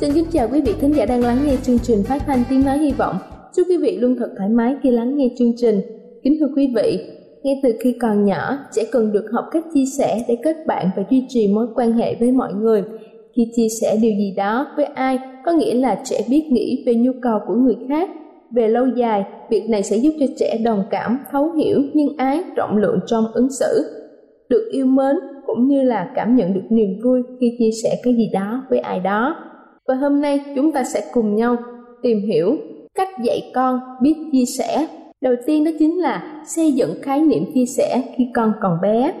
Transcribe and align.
Xin 0.00 0.12
kính 0.14 0.24
chào 0.32 0.48
quý 0.52 0.60
vị 0.60 0.72
khán 0.80 0.92
giả 0.92 1.06
đang 1.06 1.20
lắng 1.20 1.38
nghe 1.46 1.56
chương 1.62 1.78
trình 1.78 2.02
phát 2.02 2.22
thanh 2.26 2.44
tiếng 2.50 2.64
nói 2.64 2.78
hy 2.78 2.92
vọng. 2.92 3.16
Chúc 3.56 3.66
quý 3.68 3.76
vị 3.76 3.98
luôn 4.00 4.16
thật 4.18 4.30
thoải 4.38 4.48
mái 4.48 4.74
khi 4.82 4.90
lắng 4.90 5.16
nghe 5.16 5.28
chương 5.38 5.52
trình. 5.56 5.80
Kính 6.22 6.36
thưa 6.40 6.46
quý 6.56 6.72
vị, 6.76 6.98
ngay 7.42 7.60
từ 7.62 7.72
khi 7.80 7.92
còn 8.00 8.24
nhỏ, 8.24 8.58
trẻ 8.72 8.82
cần 8.92 9.12
được 9.12 9.24
học 9.32 9.44
cách 9.50 9.64
chia 9.74 9.84
sẻ 9.98 10.24
để 10.28 10.36
kết 10.44 10.56
bạn 10.66 10.90
và 10.96 11.02
duy 11.10 11.24
trì 11.28 11.48
mối 11.54 11.66
quan 11.74 11.92
hệ 11.92 12.14
với 12.14 12.32
mọi 12.32 12.52
người. 12.54 12.82
Khi 13.36 13.52
chia 13.56 13.68
sẻ 13.80 13.96
điều 14.02 14.10
gì 14.10 14.34
đó 14.36 14.66
với 14.76 14.84
ai, 14.84 15.18
có 15.44 15.52
nghĩa 15.52 15.74
là 15.74 16.02
trẻ 16.04 16.20
biết 16.30 16.44
nghĩ 16.50 16.84
về 16.86 16.94
nhu 16.94 17.12
cầu 17.22 17.38
của 17.46 17.54
người 17.54 17.76
khác. 17.88 18.10
Về 18.50 18.68
lâu 18.68 18.86
dài, 18.96 19.24
việc 19.50 19.68
này 19.68 19.82
sẽ 19.82 19.96
giúp 19.96 20.14
cho 20.20 20.26
trẻ 20.38 20.58
đồng 20.64 20.84
cảm, 20.90 21.18
thấu 21.32 21.52
hiểu, 21.52 21.82
nhân 21.94 22.08
ái, 22.16 22.42
rộng 22.56 22.76
lượng 22.76 23.00
trong 23.06 23.24
ứng 23.34 23.50
xử. 23.50 23.84
Được 24.48 24.68
yêu 24.72 24.86
mến 24.86 25.16
cũng 25.46 25.68
như 25.68 25.82
là 25.82 26.12
cảm 26.14 26.36
nhận 26.36 26.54
được 26.54 26.64
niềm 26.70 26.88
vui 27.04 27.22
khi 27.40 27.56
chia 27.58 27.70
sẻ 27.82 28.00
cái 28.02 28.14
gì 28.14 28.30
đó 28.32 28.62
với 28.70 28.78
ai 28.78 29.00
đó 29.00 29.36
và 29.88 29.94
hôm 29.94 30.20
nay 30.20 30.40
chúng 30.54 30.72
ta 30.72 30.84
sẽ 30.84 31.04
cùng 31.12 31.36
nhau 31.36 31.56
tìm 32.02 32.18
hiểu 32.20 32.56
cách 32.94 33.08
dạy 33.22 33.50
con 33.54 33.80
biết 34.02 34.14
chia 34.32 34.44
sẻ. 34.58 34.86
Đầu 35.20 35.34
tiên 35.46 35.64
đó 35.64 35.70
chính 35.78 36.00
là 36.00 36.42
xây 36.46 36.72
dựng 36.72 36.94
khái 37.02 37.20
niệm 37.20 37.44
chia 37.54 37.66
sẻ 37.66 38.02
khi 38.16 38.26
con 38.34 38.52
còn 38.60 38.78
bé. 38.82 39.12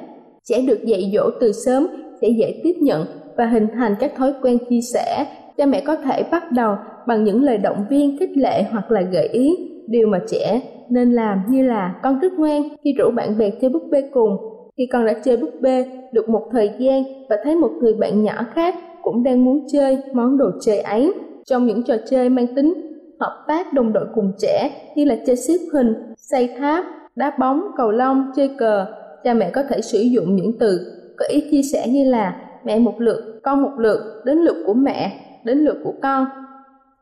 Trẻ 0.44 0.60
được 0.60 0.84
dạy 0.84 1.10
dỗ 1.14 1.30
từ 1.40 1.52
sớm 1.52 1.86
sẽ 2.20 2.28
dễ 2.28 2.60
tiếp 2.62 2.74
nhận 2.80 3.06
và 3.36 3.46
hình 3.46 3.66
thành 3.74 3.94
các 4.00 4.12
thói 4.16 4.32
quen 4.42 4.58
chia 4.70 4.80
sẻ. 4.80 5.26
Cha 5.56 5.66
mẹ 5.66 5.80
có 5.80 5.96
thể 5.96 6.22
bắt 6.30 6.52
đầu 6.52 6.76
bằng 7.06 7.24
những 7.24 7.42
lời 7.42 7.58
động 7.58 7.84
viên, 7.90 8.18
khích 8.18 8.36
lệ 8.36 8.62
hoặc 8.70 8.90
là 8.90 9.00
gợi 9.00 9.28
ý 9.28 9.56
điều 9.86 10.08
mà 10.08 10.20
trẻ 10.30 10.60
nên 10.88 11.12
làm 11.12 11.42
như 11.48 11.62
là 11.62 11.94
con 12.02 12.18
rất 12.18 12.32
ngoan 12.32 12.62
khi 12.84 12.92
rủ 12.92 13.10
bạn 13.10 13.38
bè 13.38 13.50
chơi 13.50 13.70
búp 13.70 13.82
bê 13.90 14.02
cùng. 14.12 14.36
Khi 14.76 14.86
con 14.92 15.06
đã 15.06 15.12
chơi 15.24 15.36
búp 15.36 15.50
bê 15.60 15.84
được 16.12 16.28
một 16.28 16.48
thời 16.52 16.70
gian 16.78 17.02
và 17.28 17.36
thấy 17.44 17.54
một 17.56 17.70
người 17.80 17.94
bạn 17.94 18.22
nhỏ 18.22 18.44
khác 18.54 18.74
cũng 19.12 19.22
đang 19.22 19.44
muốn 19.44 19.66
chơi 19.72 19.98
món 20.12 20.38
đồ 20.38 20.50
chơi 20.60 20.78
ấy. 20.78 21.14
Trong 21.46 21.66
những 21.66 21.82
trò 21.82 21.94
chơi 22.10 22.28
mang 22.28 22.54
tính 22.56 22.74
hợp 23.20 23.44
tác 23.48 23.72
đồng 23.72 23.92
đội 23.92 24.06
cùng 24.14 24.32
trẻ 24.38 24.70
như 24.96 25.04
là 25.04 25.16
chơi 25.26 25.36
xếp 25.36 25.58
hình, 25.72 25.94
xây 26.16 26.48
tháp, 26.58 26.84
đá 27.16 27.32
bóng, 27.38 27.62
cầu 27.76 27.90
lông, 27.90 28.30
chơi 28.36 28.50
cờ, 28.58 28.86
cha 29.24 29.34
mẹ 29.34 29.50
có 29.50 29.62
thể 29.68 29.80
sử 29.80 30.00
dụng 30.00 30.36
những 30.36 30.58
từ 30.58 30.80
có 31.16 31.26
ý 31.28 31.44
chia 31.50 31.62
sẻ 31.62 31.88
như 31.88 32.10
là 32.10 32.40
mẹ 32.64 32.78
một 32.78 33.00
lượt, 33.00 33.40
con 33.42 33.62
một 33.62 33.72
lượt, 33.78 34.22
đến 34.24 34.38
lượt 34.38 34.56
của 34.66 34.74
mẹ, 34.74 35.20
đến 35.44 35.58
lượt 35.58 35.76
của 35.84 35.94
con 36.02 36.26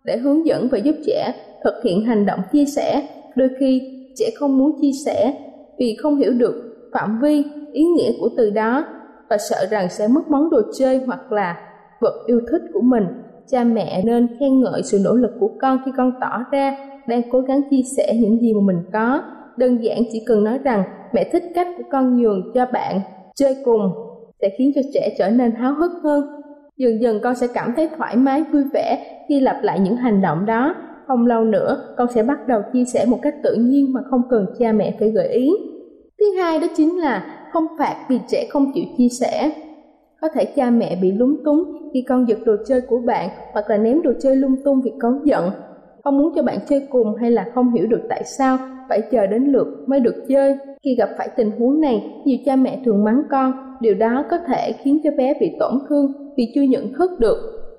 để 0.05 0.17
hướng 0.17 0.47
dẫn 0.47 0.69
và 0.69 0.79
giúp 0.79 0.97
trẻ 1.07 1.35
thực 1.65 1.75
hiện 1.85 2.05
hành 2.05 2.27
động 2.27 2.41
chia 2.53 2.65
sẻ. 2.65 3.09
Đôi 3.37 3.49
khi 3.61 3.83
trẻ 4.17 4.31
không 4.39 4.59
muốn 4.59 4.81
chia 4.81 4.93
sẻ 5.05 5.35
vì 5.79 5.97
không 6.03 6.17
hiểu 6.17 6.33
được 6.33 6.55
phạm 6.93 7.21
vi, 7.23 7.45
ý 7.73 7.85
nghĩa 7.85 8.11
của 8.21 8.29
từ 8.37 8.51
đó 8.51 8.85
và 9.31 9.39
sợ 9.51 9.67
rằng 9.71 9.89
sẽ 9.91 10.09
mất 10.09 10.23
món 10.29 10.51
đồ 10.51 10.61
chơi 10.79 11.01
hoặc 11.07 11.33
là 11.33 11.66
vật 12.01 12.25
yêu 12.27 12.41
thích 12.51 12.63
của 12.75 12.81
mình. 12.81 13.05
Cha 13.49 13.65
mẹ 13.65 14.03
nên 14.05 14.29
khen 14.41 14.61
ngợi 14.61 14.83
sự 14.83 14.99
nỗ 15.05 15.15
lực 15.15 15.31
của 15.41 15.51
con 15.61 15.79
khi 15.85 15.93
con 15.97 16.13
tỏ 16.21 16.39
ra 16.53 16.77
đang 17.07 17.23
cố 17.31 17.41
gắng 17.41 17.61
chia 17.71 17.83
sẻ 17.97 18.15
những 18.21 18.41
gì 18.41 18.53
mà 18.55 18.61
mình 18.65 18.83
có. 18.93 19.23
Đơn 19.57 19.85
giản 19.85 19.99
chỉ 20.13 20.23
cần 20.27 20.45
nói 20.45 20.59
rằng, 20.59 20.83
mẹ 21.13 21.25
thích 21.33 21.43
cách 21.55 21.69
của 21.77 21.85
con 21.91 22.17
nhường 22.17 22.53
cho 22.55 22.67
bạn 22.73 23.01
chơi 23.35 23.57
cùng, 23.65 23.81
sẽ 24.41 24.49
khiến 24.59 24.73
cho 24.75 24.81
trẻ 24.95 25.15
trở 25.19 25.31
nên 25.31 25.51
háo 25.51 25.75
hức 25.75 25.91
hơn. 26.03 26.25
Dần 26.77 27.01
dần 27.01 27.21
con 27.23 27.35
sẽ 27.35 27.47
cảm 27.55 27.73
thấy 27.77 27.89
thoải 27.97 28.17
mái, 28.17 28.45
vui 28.53 28.65
vẻ 28.73 29.07
khi 29.29 29.41
lặp 29.41 29.57
lại 29.63 29.81
những 29.81 29.97
hành 29.97 30.23
động 30.23 30.47
đó. 30.47 30.75
Không 31.07 31.27
lâu 31.27 31.45
nữa, 31.45 31.95
con 31.97 32.09
sẽ 32.15 32.23
bắt 32.23 32.47
đầu 32.47 32.63
chia 32.73 32.85
sẻ 32.85 33.07
một 33.07 33.19
cách 33.23 33.35
tự 33.43 33.55
nhiên 33.55 33.93
mà 33.93 34.01
không 34.11 34.23
cần 34.31 34.47
cha 34.59 34.73
mẹ 34.73 34.97
phải 34.99 35.11
gợi 35.11 35.29
ý. 35.29 35.51
Thứ 36.19 36.27
hai 36.41 36.61
đó 36.61 36.67
chính 36.77 37.01
là 37.01 37.27
không 37.53 37.67
phạt 37.79 38.07
vì 38.09 38.21
trẻ 38.29 38.47
không 38.51 38.73
chịu 38.75 38.85
chia 38.99 39.09
sẻ 39.21 39.51
có 40.21 40.29
thể 40.35 40.45
cha 40.45 40.71
mẹ 40.71 40.99
bị 41.03 41.13
lúng 41.13 41.37
túng 41.45 41.65
khi 41.95 42.05
con 42.09 42.29
giật 42.29 42.39
đồ 42.45 42.57
chơi 42.67 42.81
của 42.81 42.99
bạn 43.07 43.29
hoặc 43.53 43.71
là 43.71 43.77
ném 43.77 44.03
đồ 44.03 44.13
chơi 44.21 44.37
lung 44.37 44.57
tung 44.65 44.81
vì 44.83 44.93
con 45.01 45.21
giận. 45.25 45.51
Không 46.05 46.19
muốn 46.19 46.33
cho 46.35 46.43
bạn 46.43 46.59
chơi 46.69 46.87
cùng 46.91 47.15
hay 47.15 47.31
là 47.31 47.47
không 47.55 47.73
hiểu 47.73 47.87
được 47.87 48.01
tại 48.09 48.25
sao 48.25 48.59
phải 48.89 49.03
chờ 49.11 49.27
đến 49.27 49.45
lượt 49.45 49.85
mới 49.87 50.01
được 50.01 50.25
chơi. 50.29 50.57
Khi 50.83 50.95
gặp 50.95 51.09
phải 51.19 51.29
tình 51.37 51.51
huống 51.59 51.81
này, 51.81 52.23
nhiều 52.25 52.39
cha 52.45 52.57
mẹ 52.57 52.81
thường 52.85 53.05
mắng 53.05 53.23
con. 53.31 53.53
Điều 53.81 53.95
đó 53.95 54.25
có 54.31 54.39
thể 54.39 54.73
khiến 54.73 55.01
cho 55.05 55.11
bé 55.19 55.35
bị 55.41 55.57
tổn 55.61 55.73
thương 55.89 56.13
vì 56.37 56.53
chưa 56.55 56.63
nhận 56.63 56.93
thức 56.93 57.11
được. 57.21 57.37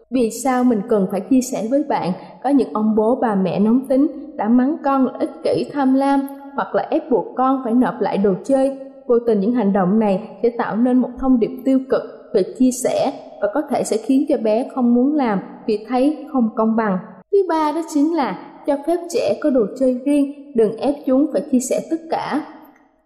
Vì 0.09 0.29
sao 0.43 0.63
mình 0.63 0.81
cần 0.89 1.07
phải 1.11 1.21
chia 1.21 1.41
sẻ 1.41 1.67
với 1.69 1.83
bạn? 1.89 2.11
Có 2.43 2.49
những 2.49 2.73
ông 2.73 2.95
bố 2.95 3.15
bà 3.21 3.35
mẹ 3.35 3.59
nóng 3.59 3.87
tính 3.87 4.07
đã 4.35 4.49
mắng 4.49 4.77
con 4.83 5.05
là 5.05 5.13
ích 5.19 5.31
kỷ 5.43 5.65
tham 5.73 5.93
lam 5.93 6.21
hoặc 6.55 6.75
là 6.75 6.87
ép 6.89 7.11
buộc 7.11 7.25
con 7.35 7.61
phải 7.63 7.73
nộp 7.73 8.01
lại 8.01 8.17
đồ 8.17 8.33
chơi. 8.43 8.77
Vô 9.07 9.19
tình 9.27 9.39
những 9.39 9.51
hành 9.51 9.73
động 9.73 9.99
này 9.99 10.29
sẽ 10.43 10.49
tạo 10.49 10.75
nên 10.75 10.97
một 10.97 11.09
thông 11.19 11.39
điệp 11.39 11.51
tiêu 11.65 11.79
cực 11.89 12.16
về 12.37 12.43
chia 12.59 12.71
sẻ 12.71 13.11
và 13.41 13.47
có 13.53 13.61
thể 13.69 13.83
sẽ 13.83 13.97
khiến 13.97 14.25
cho 14.29 14.37
bé 14.37 14.67
không 14.75 14.95
muốn 14.95 15.15
làm 15.15 15.39
vì 15.67 15.85
thấy 15.89 16.25
không 16.31 16.49
công 16.55 16.75
bằng. 16.75 16.97
Thứ 17.31 17.37
ba 17.49 17.71
đó 17.71 17.81
chính 17.93 18.15
là 18.15 18.39
cho 18.67 18.77
phép 18.87 18.97
trẻ 19.09 19.37
có 19.41 19.49
đồ 19.49 19.61
chơi 19.79 20.01
riêng, 20.05 20.51
đừng 20.55 20.77
ép 20.77 20.95
chúng 21.05 21.25
phải 21.33 21.41
chia 21.51 21.59
sẻ 21.59 21.79
tất 21.89 21.97
cả. 22.09 22.45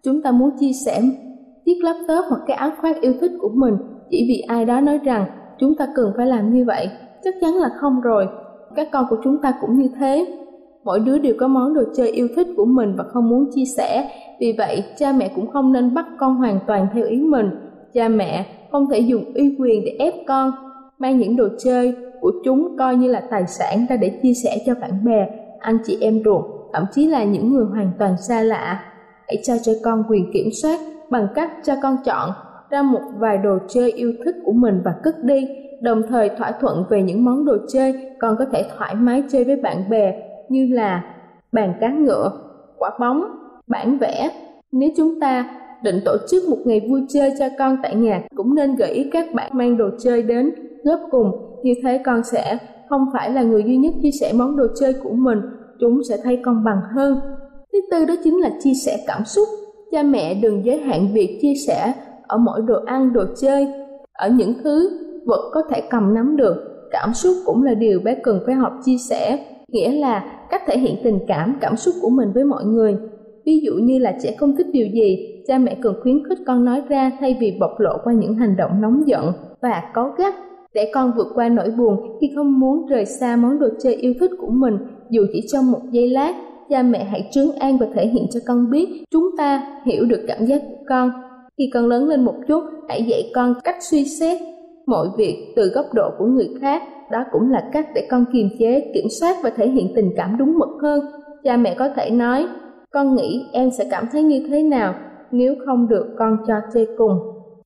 Chúng 0.04 0.22
ta 0.22 0.32
muốn 0.32 0.50
chia 0.60 0.72
sẻ 0.86 1.02
chiếc 1.66 1.84
laptop 1.84 2.26
hoặc 2.30 2.42
cái 2.48 2.58
áo 2.58 2.72
khoác 2.82 3.02
yêu 3.02 3.14
thích 3.22 3.32
của 3.40 3.50
mình 3.54 3.78
chỉ 4.10 4.26
vì 4.28 4.40
ai 4.48 4.66
đó 4.66 4.82
nói 4.82 5.00
rằng 5.04 5.26
chúng 5.60 5.76
ta 5.76 5.88
cần 5.96 6.14
phải 6.18 6.28
làm 6.28 6.54
như 6.54 6.66
vậy. 6.66 6.90
Chắc 7.24 7.36
chắn 7.42 7.54
là 7.54 7.70
không 7.82 8.02
rồi. 8.02 8.28
Các 8.76 8.88
con 8.92 9.06
của 9.10 9.18
chúng 9.24 9.42
ta 9.42 9.54
cũng 9.62 9.80
như 9.80 9.90
thế. 10.00 10.26
Mỗi 10.84 11.00
đứa 11.00 11.18
đều 11.18 11.36
có 11.40 11.48
món 11.48 11.74
đồ 11.74 11.82
chơi 11.96 12.12
yêu 12.12 12.28
thích 12.36 12.48
của 12.58 12.66
mình 12.66 12.96
và 12.98 13.04
không 13.04 13.30
muốn 13.30 13.50
chia 13.56 13.66
sẻ. 13.78 14.10
Vì 14.40 14.56
vậy, 14.58 14.84
cha 14.98 15.12
mẹ 15.12 15.32
cũng 15.36 15.48
không 15.48 15.74
nên 15.74 15.94
bắt 15.94 16.06
con 16.20 16.36
hoàn 16.36 16.60
toàn 16.68 16.88
theo 16.94 17.06
ý 17.06 17.22
mình. 17.22 17.50
Cha 17.94 18.08
mẹ 18.08 18.46
không 18.72 18.90
thể 18.92 19.00
dùng 19.00 19.34
uy 19.34 19.56
quyền 19.60 19.86
để 19.86 19.96
ép 20.00 20.14
con 20.28 20.52
mang 21.00 21.18
những 21.18 21.36
đồ 21.36 21.48
chơi 21.60 21.94
của 22.22 22.32
chúng 22.46 22.78
coi 22.78 22.96
như 22.96 23.08
là 23.08 23.22
tài 23.32 23.48
sản 23.48 23.86
ra 23.90 23.96
để 23.96 24.20
chia 24.24 24.34
sẻ 24.34 24.58
cho 24.66 24.76
bạn 24.82 25.06
bè 25.06 25.28
anh 25.60 25.78
chị 25.86 25.98
em 26.02 26.22
ruột 26.26 26.46
thậm 26.74 26.86
chí 26.94 27.08
là 27.08 27.24
những 27.24 27.54
người 27.54 27.66
hoàn 27.66 27.92
toàn 28.00 28.16
xa 28.28 28.42
lạ 28.42 28.84
hãy 29.28 29.38
cho 29.44 29.54
cho 29.64 29.72
con 29.84 30.04
quyền 30.10 30.32
kiểm 30.34 30.50
soát 30.62 30.80
bằng 31.10 31.28
cách 31.36 31.52
cho 31.64 31.74
con 31.84 31.98
chọn 32.06 32.30
ra 32.70 32.82
một 32.82 33.02
vài 33.18 33.38
đồ 33.38 33.58
chơi 33.70 33.92
yêu 33.92 34.14
thích 34.26 34.36
của 34.46 34.54
mình 34.54 34.82
và 34.86 34.96
cất 35.04 35.24
đi 35.24 35.48
đồng 35.82 36.02
thời 36.10 36.30
thỏa 36.30 36.52
thuận 36.52 36.84
về 36.90 37.04
những 37.04 37.26
món 37.26 37.46
đồ 37.46 37.58
chơi 37.74 37.94
con 38.20 38.36
có 38.40 38.46
thể 38.52 38.66
thoải 38.78 38.96
mái 38.96 39.24
chơi 39.32 39.44
với 39.44 39.56
bạn 39.56 39.90
bè 39.90 40.14
như 40.50 40.68
là 40.72 41.04
bàn 41.52 41.74
cá 41.82 41.90
ngựa, 41.90 42.32
quả 42.78 42.92
bóng, 43.00 43.24
bản 43.68 43.98
vẽ. 43.98 44.30
Nếu 44.72 44.90
chúng 44.98 45.20
ta 45.20 45.61
định 45.84 46.00
tổ 46.06 46.18
chức 46.30 46.44
một 46.50 46.58
ngày 46.66 46.88
vui 46.90 47.02
chơi 47.10 47.34
cho 47.40 47.46
con 47.60 47.78
tại 47.84 47.96
nhà. 47.96 48.24
Cũng 48.36 48.56
nên 48.56 48.76
gợi 48.76 48.92
ý 48.92 49.10
các 49.12 49.34
bạn 49.34 49.52
mang 49.54 49.78
đồ 49.78 49.86
chơi 50.00 50.24
đến 50.24 50.52
góp 50.84 51.00
cùng. 51.12 51.32
Như 51.64 51.74
thế 51.84 52.02
con 52.06 52.24
sẽ 52.24 52.58
không 52.90 53.06
phải 53.14 53.30
là 53.30 53.44
người 53.44 53.64
duy 53.64 53.78
nhất 53.78 53.94
chia 54.04 54.12
sẻ 54.20 54.34
món 54.36 54.58
đồ 54.58 54.64
chơi 54.80 54.94
của 55.04 55.14
mình. 55.14 55.38
Chúng 55.80 56.02
sẽ 56.10 56.18
thấy 56.24 56.40
con 56.46 56.64
bằng 56.64 56.82
hơn. 56.96 57.20
Thứ 57.74 57.80
tư 57.92 58.06
đó 58.06 58.14
chính 58.24 58.42
là 58.42 58.50
chia 58.64 58.74
sẻ 58.86 58.98
cảm 59.08 59.26
xúc. 59.26 59.48
Cha 59.92 60.04
mẹ 60.04 60.34
đừng 60.34 60.66
giới 60.66 60.78
hạn 60.78 61.08
việc 61.14 61.40
chia 61.42 61.54
sẻ 61.68 61.94
ở 62.28 62.38
mỗi 62.38 62.62
đồ 62.62 62.76
ăn, 62.86 63.14
đồ 63.14 63.24
chơi. 63.42 63.68
Ở 64.14 64.30
những 64.30 64.54
thứ 64.64 64.90
vật 65.26 65.50
có 65.54 65.62
thể 65.70 65.82
cầm 65.90 66.14
nắm 66.14 66.38
được, 66.38 66.56
cảm 66.92 67.14
xúc 67.14 67.34
cũng 67.46 67.64
là 67.64 67.74
điều 67.74 68.00
bé 68.00 68.16
cần 68.24 68.40
phải 68.46 68.56
học 68.56 68.74
chia 68.86 68.98
sẻ. 69.10 69.46
Nghĩa 69.68 69.92
là 69.92 70.24
cách 70.50 70.62
thể 70.68 70.78
hiện 70.78 70.96
tình 71.04 71.20
cảm 71.28 71.58
cảm 71.62 71.76
xúc 71.78 71.96
của 72.02 72.10
mình 72.10 72.32
với 72.34 72.44
mọi 72.44 72.66
người 72.66 72.98
ví 73.46 73.60
dụ 73.60 73.74
như 73.74 74.00
là 74.00 74.18
trẻ 74.24 74.36
không 74.38 74.56
thích 74.58 74.68
điều 74.74 74.88
gì, 74.88 75.42
cha 75.48 75.58
mẹ 75.58 75.78
cần 75.82 75.96
khuyến 76.04 76.28
khích 76.30 76.40
con 76.48 76.66
nói 76.66 76.82
ra 76.90 77.12
thay 77.20 77.38
vì 77.40 77.58
bộc 77.60 77.80
lộ 77.80 77.98
qua 78.04 78.14
những 78.14 78.34
hành 78.34 78.56
động 78.58 78.82
nóng 78.82 79.04
giận. 79.06 79.32
Và 79.62 79.84
có 79.94 80.14
gắt, 80.18 80.36
để 80.74 80.92
con 80.94 81.12
vượt 81.18 81.28
qua 81.36 81.50
nỗi 81.50 81.72
buồn 81.78 82.18
khi 82.22 82.32
không 82.36 82.60
muốn 82.60 82.86
rời 82.86 83.06
xa 83.06 83.36
món 83.36 83.60
đồ 83.60 83.68
chơi 83.84 83.96
yêu 83.96 84.14
thích 84.20 84.32
của 84.40 84.52
mình, 84.52 84.78
dù 85.10 85.26
chỉ 85.34 85.42
trong 85.52 85.72
một 85.72 85.80
giây 85.92 86.10
lát, 86.10 86.34
cha 86.70 86.84
mẹ 86.84 87.04
hãy 87.04 87.30
trấn 87.32 87.46
an 87.60 87.78
và 87.78 87.88
thể 87.94 88.08
hiện 88.08 88.26
cho 88.34 88.40
con 88.48 88.70
biết 88.72 89.04
chúng 89.12 89.30
ta 89.38 89.82
hiểu 89.86 90.06
được 90.06 90.26
cảm 90.28 90.46
giác 90.46 90.62
của 90.70 90.86
con. 90.90 91.12
Khi 91.58 91.70
con 91.74 91.88
lớn 91.88 92.08
lên 92.08 92.26
một 92.26 92.36
chút, 92.48 92.64
hãy 92.90 93.04
dạy 93.04 93.32
con 93.36 93.54
cách 93.64 93.76
suy 93.80 94.06
xét 94.06 94.42
mọi 94.86 95.08
việc 95.18 95.54
từ 95.56 95.68
góc 95.68 95.86
độ 95.94 96.10
của 96.18 96.26
người 96.26 96.50
khác. 96.62 96.82
Đó 97.12 97.24
cũng 97.32 97.52
là 97.52 97.70
cách 97.74 97.88
để 97.96 98.08
con 98.10 98.26
kiềm 98.34 98.50
chế, 98.60 98.92
kiểm 98.94 99.06
soát 99.20 99.36
và 99.44 99.50
thể 99.50 99.70
hiện 99.70 99.92
tình 99.96 100.10
cảm 100.16 100.38
đúng 100.38 100.58
mực 100.60 100.70
hơn. 100.82 101.00
Cha 101.44 101.58
mẹ 101.58 101.76
có 101.80 101.90
thể 101.96 102.10
nói 102.10 102.46
con 102.94 103.16
nghĩ 103.16 103.46
em 103.52 103.72
sẽ 103.72 103.86
cảm 103.92 104.06
thấy 104.12 104.24
như 104.24 104.48
thế 104.50 104.64
nào 104.64 104.94
nếu 105.32 105.56
không 105.66 105.88
được 105.88 106.16
con 106.18 106.38
cho 106.48 106.54
chơi 106.74 106.88
cùng? 106.98 107.20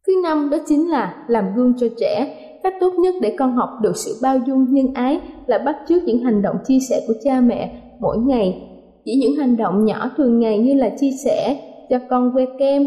Thứ 0.08 0.14
năm 0.24 0.50
đó 0.50 0.58
chính 0.68 0.90
là 0.90 1.16
làm 1.28 1.46
gương 1.56 1.74
cho 1.78 1.88
trẻ. 1.98 2.42
Cách 2.64 2.74
tốt 2.80 2.94
nhất 2.98 3.16
để 3.22 3.36
con 3.40 3.56
học 3.56 3.70
được 3.82 3.98
sự 3.98 4.20
bao 4.22 4.38
dung 4.48 4.66
nhân 4.70 4.94
ái 4.94 5.20
là 5.48 5.58
bắt 5.58 5.76
chước 5.88 6.04
những 6.04 6.24
hành 6.24 6.42
động 6.42 6.56
chia 6.68 6.80
sẻ 6.90 7.02
của 7.08 7.14
cha 7.24 7.42
mẹ 7.42 7.82
mỗi 8.00 8.18
ngày. 8.18 8.72
Chỉ 9.06 9.16
những 9.16 9.36
hành 9.36 9.58
động 9.58 9.86
nhỏ 9.86 10.10
thường 10.18 10.40
ngày 10.40 10.60
như 10.60 10.74
là 10.74 10.90
chia 10.90 11.12
sẻ 11.26 11.58
cho 11.90 12.00
con 12.10 12.32
que 12.34 12.46
kem, 12.60 12.84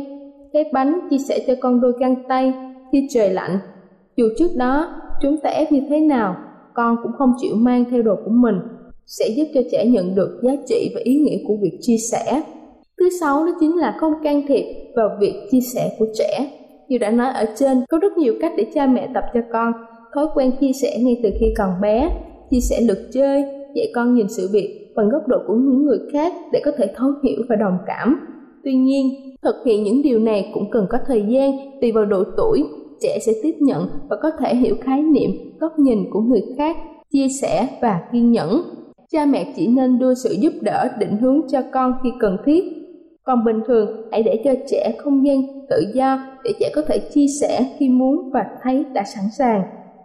cái 0.52 0.64
bánh, 0.72 1.00
chia 1.10 1.18
sẻ 1.18 1.44
cho 1.46 1.54
con 1.60 1.80
đôi 1.80 1.92
găng 1.98 2.14
tay 2.28 2.52
khi 2.92 3.08
trời 3.10 3.30
lạnh. 3.30 3.58
Dù 4.16 4.24
trước 4.38 4.50
đó 4.56 4.88
chúng 5.22 5.36
ta 5.36 5.50
ép 5.50 5.72
như 5.72 5.80
thế 5.88 6.00
nào, 6.00 6.36
con 6.74 6.96
cũng 7.02 7.12
không 7.18 7.32
chịu 7.40 7.56
mang 7.56 7.84
theo 7.90 8.02
đồ 8.02 8.14
của 8.24 8.30
mình 8.30 8.60
sẽ 9.08 9.28
giúp 9.28 9.44
cho 9.54 9.60
trẻ 9.72 9.86
nhận 9.86 10.14
được 10.14 10.40
giá 10.42 10.52
trị 10.68 10.90
và 10.94 11.00
ý 11.04 11.14
nghĩa 11.14 11.38
của 11.48 11.56
việc 11.62 11.78
chia 11.80 11.96
sẻ. 11.96 12.42
Thứ 12.98 13.08
sáu 13.20 13.46
đó 13.46 13.52
chính 13.60 13.76
là 13.76 13.96
không 14.00 14.12
can 14.24 14.42
thiệp 14.48 14.64
vào 14.96 15.08
việc 15.20 15.34
chia 15.50 15.60
sẻ 15.60 15.96
của 15.98 16.06
trẻ. 16.14 16.50
Như 16.88 16.98
đã 16.98 17.10
nói 17.10 17.32
ở 17.32 17.46
trên, 17.58 17.78
có 17.88 17.98
rất 17.98 18.18
nhiều 18.18 18.34
cách 18.40 18.52
để 18.56 18.66
cha 18.74 18.86
mẹ 18.86 19.08
tập 19.14 19.24
cho 19.34 19.40
con. 19.52 19.72
Thói 20.14 20.26
quen 20.34 20.52
chia 20.60 20.72
sẻ 20.82 20.98
ngay 21.00 21.20
từ 21.22 21.30
khi 21.40 21.46
còn 21.58 21.70
bé, 21.82 22.10
chia 22.50 22.60
sẻ 22.60 22.80
lượt 22.80 22.98
chơi, 23.12 23.42
dạy 23.74 23.90
con 23.94 24.14
nhìn 24.14 24.28
sự 24.28 24.48
việc 24.52 24.92
bằng 24.96 25.08
góc 25.08 25.22
độ 25.28 25.36
của 25.46 25.54
những 25.54 25.86
người 25.86 25.98
khác 26.12 26.32
để 26.52 26.60
có 26.64 26.70
thể 26.78 26.86
thấu 26.96 27.08
hiểu 27.24 27.42
và 27.48 27.56
đồng 27.56 27.78
cảm. 27.86 28.20
Tuy 28.64 28.74
nhiên, 28.74 29.06
thực 29.42 29.54
hiện 29.66 29.82
những 29.82 30.02
điều 30.02 30.18
này 30.18 30.50
cũng 30.54 30.70
cần 30.70 30.86
có 30.90 30.98
thời 31.06 31.24
gian, 31.28 31.52
tùy 31.80 31.92
vào 31.92 32.04
độ 32.04 32.24
tuổi, 32.36 32.64
trẻ 33.00 33.18
sẽ 33.22 33.32
tiếp 33.42 33.54
nhận 33.60 33.88
và 34.10 34.16
có 34.22 34.30
thể 34.40 34.54
hiểu 34.54 34.74
khái 34.80 35.02
niệm, 35.02 35.30
góc 35.60 35.78
nhìn 35.78 35.98
của 36.10 36.20
người 36.20 36.42
khác, 36.58 36.76
chia 37.12 37.26
sẻ 37.42 37.68
và 37.82 38.00
kiên 38.12 38.32
nhẫn 38.32 38.62
cha 39.12 39.26
mẹ 39.26 39.52
chỉ 39.56 39.66
nên 39.66 39.98
đưa 39.98 40.14
sự 40.14 40.36
giúp 40.40 40.52
đỡ, 40.60 40.88
định 40.98 41.16
hướng 41.16 41.40
cho 41.52 41.62
con 41.72 41.92
khi 42.02 42.10
cần 42.20 42.36
thiết. 42.46 42.64
Còn 43.22 43.44
bình 43.44 43.60
thường, 43.66 44.08
hãy 44.12 44.22
để 44.22 44.42
cho 44.44 44.54
trẻ 44.70 44.92
không 44.98 45.26
gian 45.26 45.42
tự 45.70 45.76
do, 45.94 46.18
để 46.44 46.50
trẻ 46.60 46.70
có 46.74 46.82
thể 46.82 46.98
chia 46.98 47.26
sẻ 47.40 47.66
khi 47.78 47.88
muốn 47.88 48.30
và 48.32 48.44
thấy 48.62 48.84
đã 48.92 49.04
sẵn 49.04 49.24
sàng. 49.38 49.62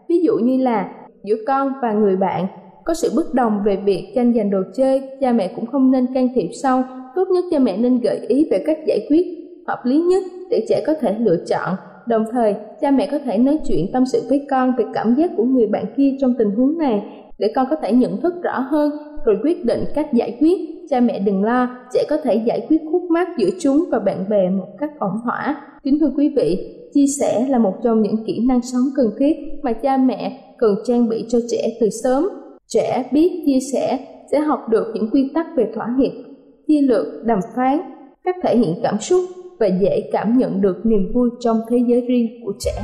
Ví 0.09 0.19
dụ 0.25 0.33
như 0.37 0.63
là, 0.63 0.89
giữa 1.23 1.35
con 1.47 1.73
và 1.81 1.93
người 1.93 2.15
bạn, 2.15 2.47
có 2.85 2.93
sự 2.93 3.11
bất 3.15 3.33
đồng 3.33 3.59
về 3.65 3.75
việc 3.75 4.11
tranh 4.15 4.33
giành 4.33 4.49
đồ 4.49 4.59
chơi, 4.75 5.01
cha 5.21 5.31
mẹ 5.31 5.51
cũng 5.55 5.65
không 5.65 5.91
nên 5.91 6.05
can 6.13 6.27
thiệp 6.35 6.49
sâu. 6.63 6.81
Tốt 7.15 7.27
nhất 7.33 7.43
cha 7.51 7.59
mẹ 7.59 7.77
nên 7.77 7.99
gợi 7.99 8.19
ý 8.27 8.47
về 8.51 8.63
cách 8.65 8.77
giải 8.87 9.05
quyết 9.09 9.25
hợp 9.67 9.79
lý 9.85 10.01
nhất 10.01 10.23
để 10.49 10.65
trẻ 10.69 10.83
có 10.87 10.93
thể 10.93 11.15
lựa 11.19 11.37
chọn. 11.47 11.75
Đồng 12.07 12.23
thời, 12.31 12.55
cha 12.81 12.91
mẹ 12.91 13.07
có 13.11 13.19
thể 13.19 13.37
nói 13.37 13.59
chuyện 13.67 13.91
tâm 13.93 14.03
sự 14.05 14.21
với 14.29 14.45
con 14.49 14.73
về 14.77 14.85
cảm 14.93 15.15
giác 15.15 15.31
của 15.37 15.43
người 15.43 15.67
bạn 15.67 15.85
kia 15.97 16.17
trong 16.21 16.33
tình 16.37 16.49
huống 16.49 16.77
này 16.77 17.03
để 17.39 17.51
con 17.55 17.67
có 17.69 17.75
thể 17.81 17.91
nhận 17.91 18.21
thức 18.21 18.33
rõ 18.43 18.59
hơn, 18.59 18.91
rồi 19.25 19.35
quyết 19.43 19.65
định 19.65 19.83
cách 19.95 20.13
giải 20.13 20.37
quyết. 20.39 20.59
Cha 20.89 20.99
mẹ 20.99 21.19
đừng 21.19 21.43
lo, 21.43 21.67
trẻ 21.93 22.03
có 22.09 22.17
thể 22.23 22.35
giải 22.35 22.65
quyết 22.69 22.81
khúc 22.91 23.01
mắc 23.09 23.27
giữa 23.37 23.49
chúng 23.59 23.83
và 23.91 23.99
bạn 23.99 24.29
bè 24.29 24.49
một 24.49 24.67
cách 24.79 24.91
ổn 24.99 25.11
thỏa. 25.23 25.61
Kính 25.83 25.99
thưa 25.99 26.11
quý 26.17 26.33
vị, 26.35 26.75
chia 26.93 27.05
sẻ 27.19 27.45
là 27.49 27.57
một 27.57 27.73
trong 27.83 28.01
những 28.01 28.23
kỹ 28.25 28.45
năng 28.47 28.61
sống 28.61 28.83
cần 28.95 29.11
thiết 29.19 29.33
mà 29.63 29.73
cha 29.73 29.97
mẹ 29.97 30.39
cần 30.57 30.75
trang 30.85 31.09
bị 31.09 31.25
cho 31.29 31.39
trẻ 31.51 31.77
từ 31.81 31.89
sớm. 32.03 32.29
Trẻ 32.67 33.05
biết 33.11 33.43
chia 33.45 33.59
sẻ 33.73 33.99
sẽ 34.31 34.39
học 34.39 34.59
được 34.69 34.91
những 34.93 35.09
quy 35.11 35.31
tắc 35.33 35.45
về 35.55 35.71
thỏa 35.75 35.95
hiệp, 35.99 36.11
chia 36.67 36.81
lược, 36.81 37.05
đàm 37.25 37.39
phán, 37.55 37.79
cách 38.23 38.35
thể 38.43 38.57
hiện 38.57 38.75
cảm 38.83 38.97
xúc 38.99 39.21
và 39.59 39.67
dễ 39.81 40.09
cảm 40.11 40.37
nhận 40.37 40.61
được 40.61 40.85
niềm 40.85 41.11
vui 41.13 41.29
trong 41.39 41.57
thế 41.69 41.77
giới 41.87 42.01
riêng 42.01 42.27
của 42.45 42.53
trẻ. 42.59 42.83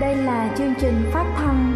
Đây 0.00 0.16
là 0.16 0.54
chương 0.58 0.74
trình 0.80 0.94
phát 1.12 1.34
thanh 1.36 1.75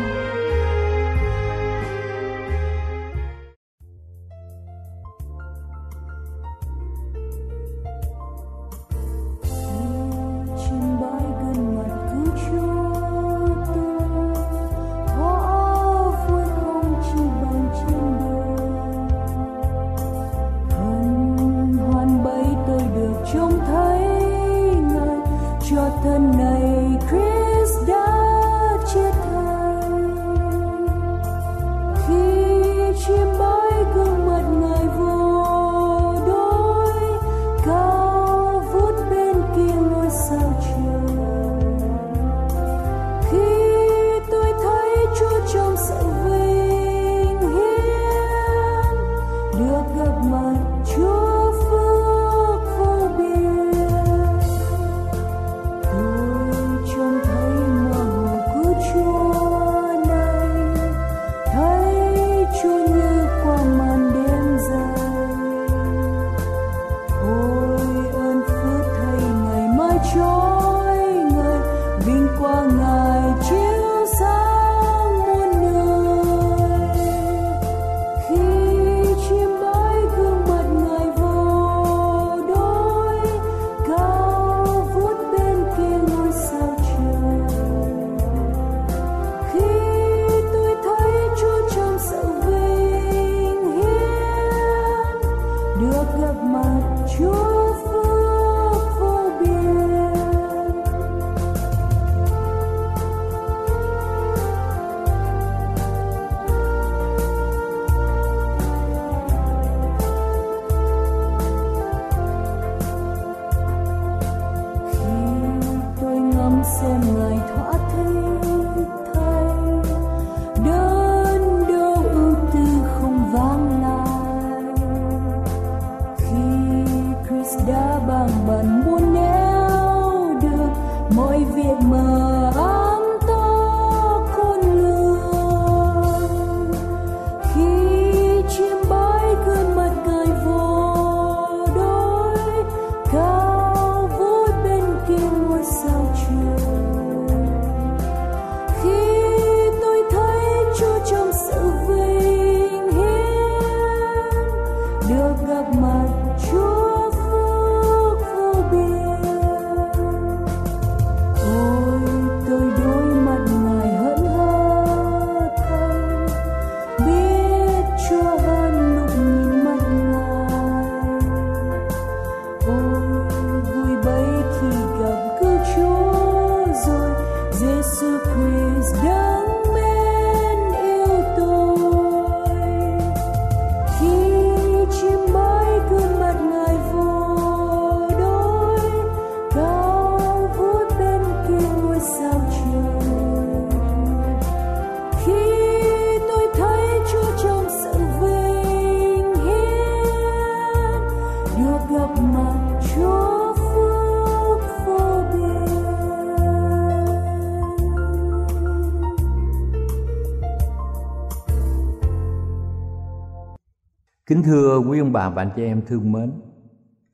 Bà 215.21 215.29
và 215.29 215.41
anh 215.41 215.51
chị 215.55 215.63
em 215.63 215.85
thương 215.87 216.11
mến, 216.11 216.41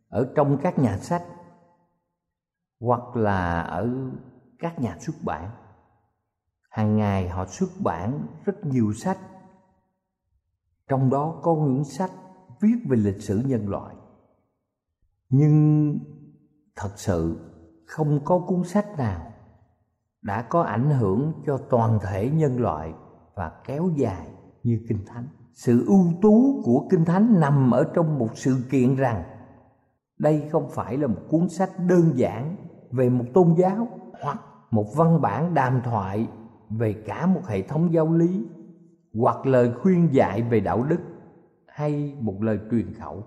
ở 0.09 0.33
trong 0.35 0.57
các 0.61 0.79
nhà 0.79 0.97
sách 0.97 1.23
hoặc 2.79 3.15
là 3.15 3.61
ở 3.61 3.89
các 4.59 4.79
nhà 4.79 4.97
xuất 4.99 5.15
bản, 5.23 5.51
hàng 6.69 6.97
ngày 6.97 7.29
họ 7.29 7.45
xuất 7.45 7.69
bản 7.83 8.27
rất 8.45 8.65
nhiều 8.65 8.93
sách. 8.93 9.17
Trong 10.87 11.09
đó 11.09 11.39
có 11.43 11.55
những 11.55 11.83
sách 11.83 12.11
viết 12.61 12.75
về 12.89 12.97
lịch 12.97 13.21
sử 13.21 13.41
nhân 13.45 13.69
loại. 13.69 13.95
Nhưng 15.29 15.93
thật 16.75 16.91
sự 16.95 17.51
không 17.87 18.19
có 18.25 18.39
cuốn 18.47 18.63
sách 18.63 18.97
nào 18.97 19.31
đã 20.21 20.41
có 20.41 20.61
ảnh 20.61 20.89
hưởng 20.89 21.33
cho 21.45 21.57
toàn 21.69 21.99
thể 22.03 22.29
nhân 22.29 22.59
loại 22.59 22.93
và 23.35 23.61
kéo 23.65 23.89
dài 23.95 24.27
như 24.63 24.85
Kinh 24.89 25.05
Thánh 25.05 25.27
sự 25.57 25.85
ưu 25.87 26.05
tú 26.21 26.61
của 26.63 26.87
kinh 26.89 27.05
thánh 27.05 27.39
nằm 27.39 27.71
ở 27.71 27.83
trong 27.93 28.19
một 28.19 28.37
sự 28.37 28.55
kiện 28.69 28.95
rằng 28.95 29.23
đây 30.19 30.43
không 30.51 30.69
phải 30.69 30.97
là 30.97 31.07
một 31.07 31.21
cuốn 31.29 31.49
sách 31.49 31.71
đơn 31.87 32.11
giản 32.15 32.55
về 32.91 33.09
một 33.09 33.25
tôn 33.33 33.55
giáo 33.57 33.87
hoặc 34.21 34.39
một 34.71 34.95
văn 34.95 35.21
bản 35.21 35.53
đàm 35.53 35.81
thoại 35.83 36.27
về 36.69 36.93
cả 36.93 37.25
một 37.25 37.41
hệ 37.47 37.61
thống 37.61 37.93
giáo 37.93 38.13
lý 38.13 38.45
hoặc 39.13 39.45
lời 39.45 39.71
khuyên 39.81 40.09
dạy 40.11 40.41
về 40.41 40.59
đạo 40.59 40.83
đức 40.83 40.99
hay 41.67 42.17
một 42.21 42.35
lời 42.41 42.59
truyền 42.71 42.93
khẩu. 42.93 43.23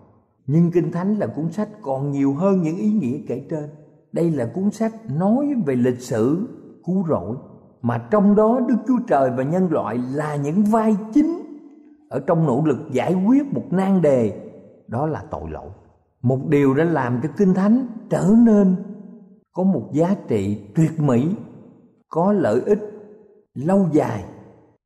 Nhưng 0.46 0.70
kinh 0.70 0.92
thánh 0.92 1.14
là 1.14 1.26
cuốn 1.26 1.52
sách 1.52 1.68
còn 1.82 2.10
nhiều 2.10 2.34
hơn 2.34 2.62
những 2.62 2.76
ý 2.76 2.92
nghĩa 2.92 3.18
kể 3.28 3.46
trên. 3.50 3.70
Đây 4.12 4.30
là 4.30 4.50
cuốn 4.54 4.70
sách 4.70 4.92
nói 5.10 5.54
về 5.66 5.76
lịch 5.76 6.00
sử, 6.00 6.48
cứu 6.84 7.04
rỗi, 7.08 7.36
mà 7.82 7.98
trong 8.10 8.34
đó 8.34 8.60
đức 8.68 8.76
chúa 8.86 8.98
trời 9.08 9.30
và 9.36 9.42
nhân 9.42 9.72
loại 9.72 9.98
là 9.98 10.36
những 10.36 10.64
vai 10.64 10.96
chính 11.14 11.39
ở 12.10 12.20
trong 12.26 12.46
nỗ 12.46 12.62
lực 12.66 12.78
giải 12.92 13.14
quyết 13.26 13.52
một 13.52 13.64
nan 13.70 14.02
đề, 14.02 14.50
đó 14.88 15.06
là 15.06 15.24
tội 15.30 15.50
lỗi 15.50 15.70
một 16.22 16.48
điều 16.48 16.74
đã 16.74 16.84
làm 16.84 17.20
cho 17.22 17.28
kinh 17.36 17.54
thánh 17.54 17.86
trở 18.10 18.34
nên 18.38 18.76
có 19.52 19.62
một 19.62 19.88
giá 19.92 20.14
trị 20.28 20.58
tuyệt 20.74 21.00
mỹ, 21.00 21.36
có 22.08 22.32
lợi 22.32 22.60
ích 22.66 22.80
lâu 23.54 23.88
dài 23.92 24.24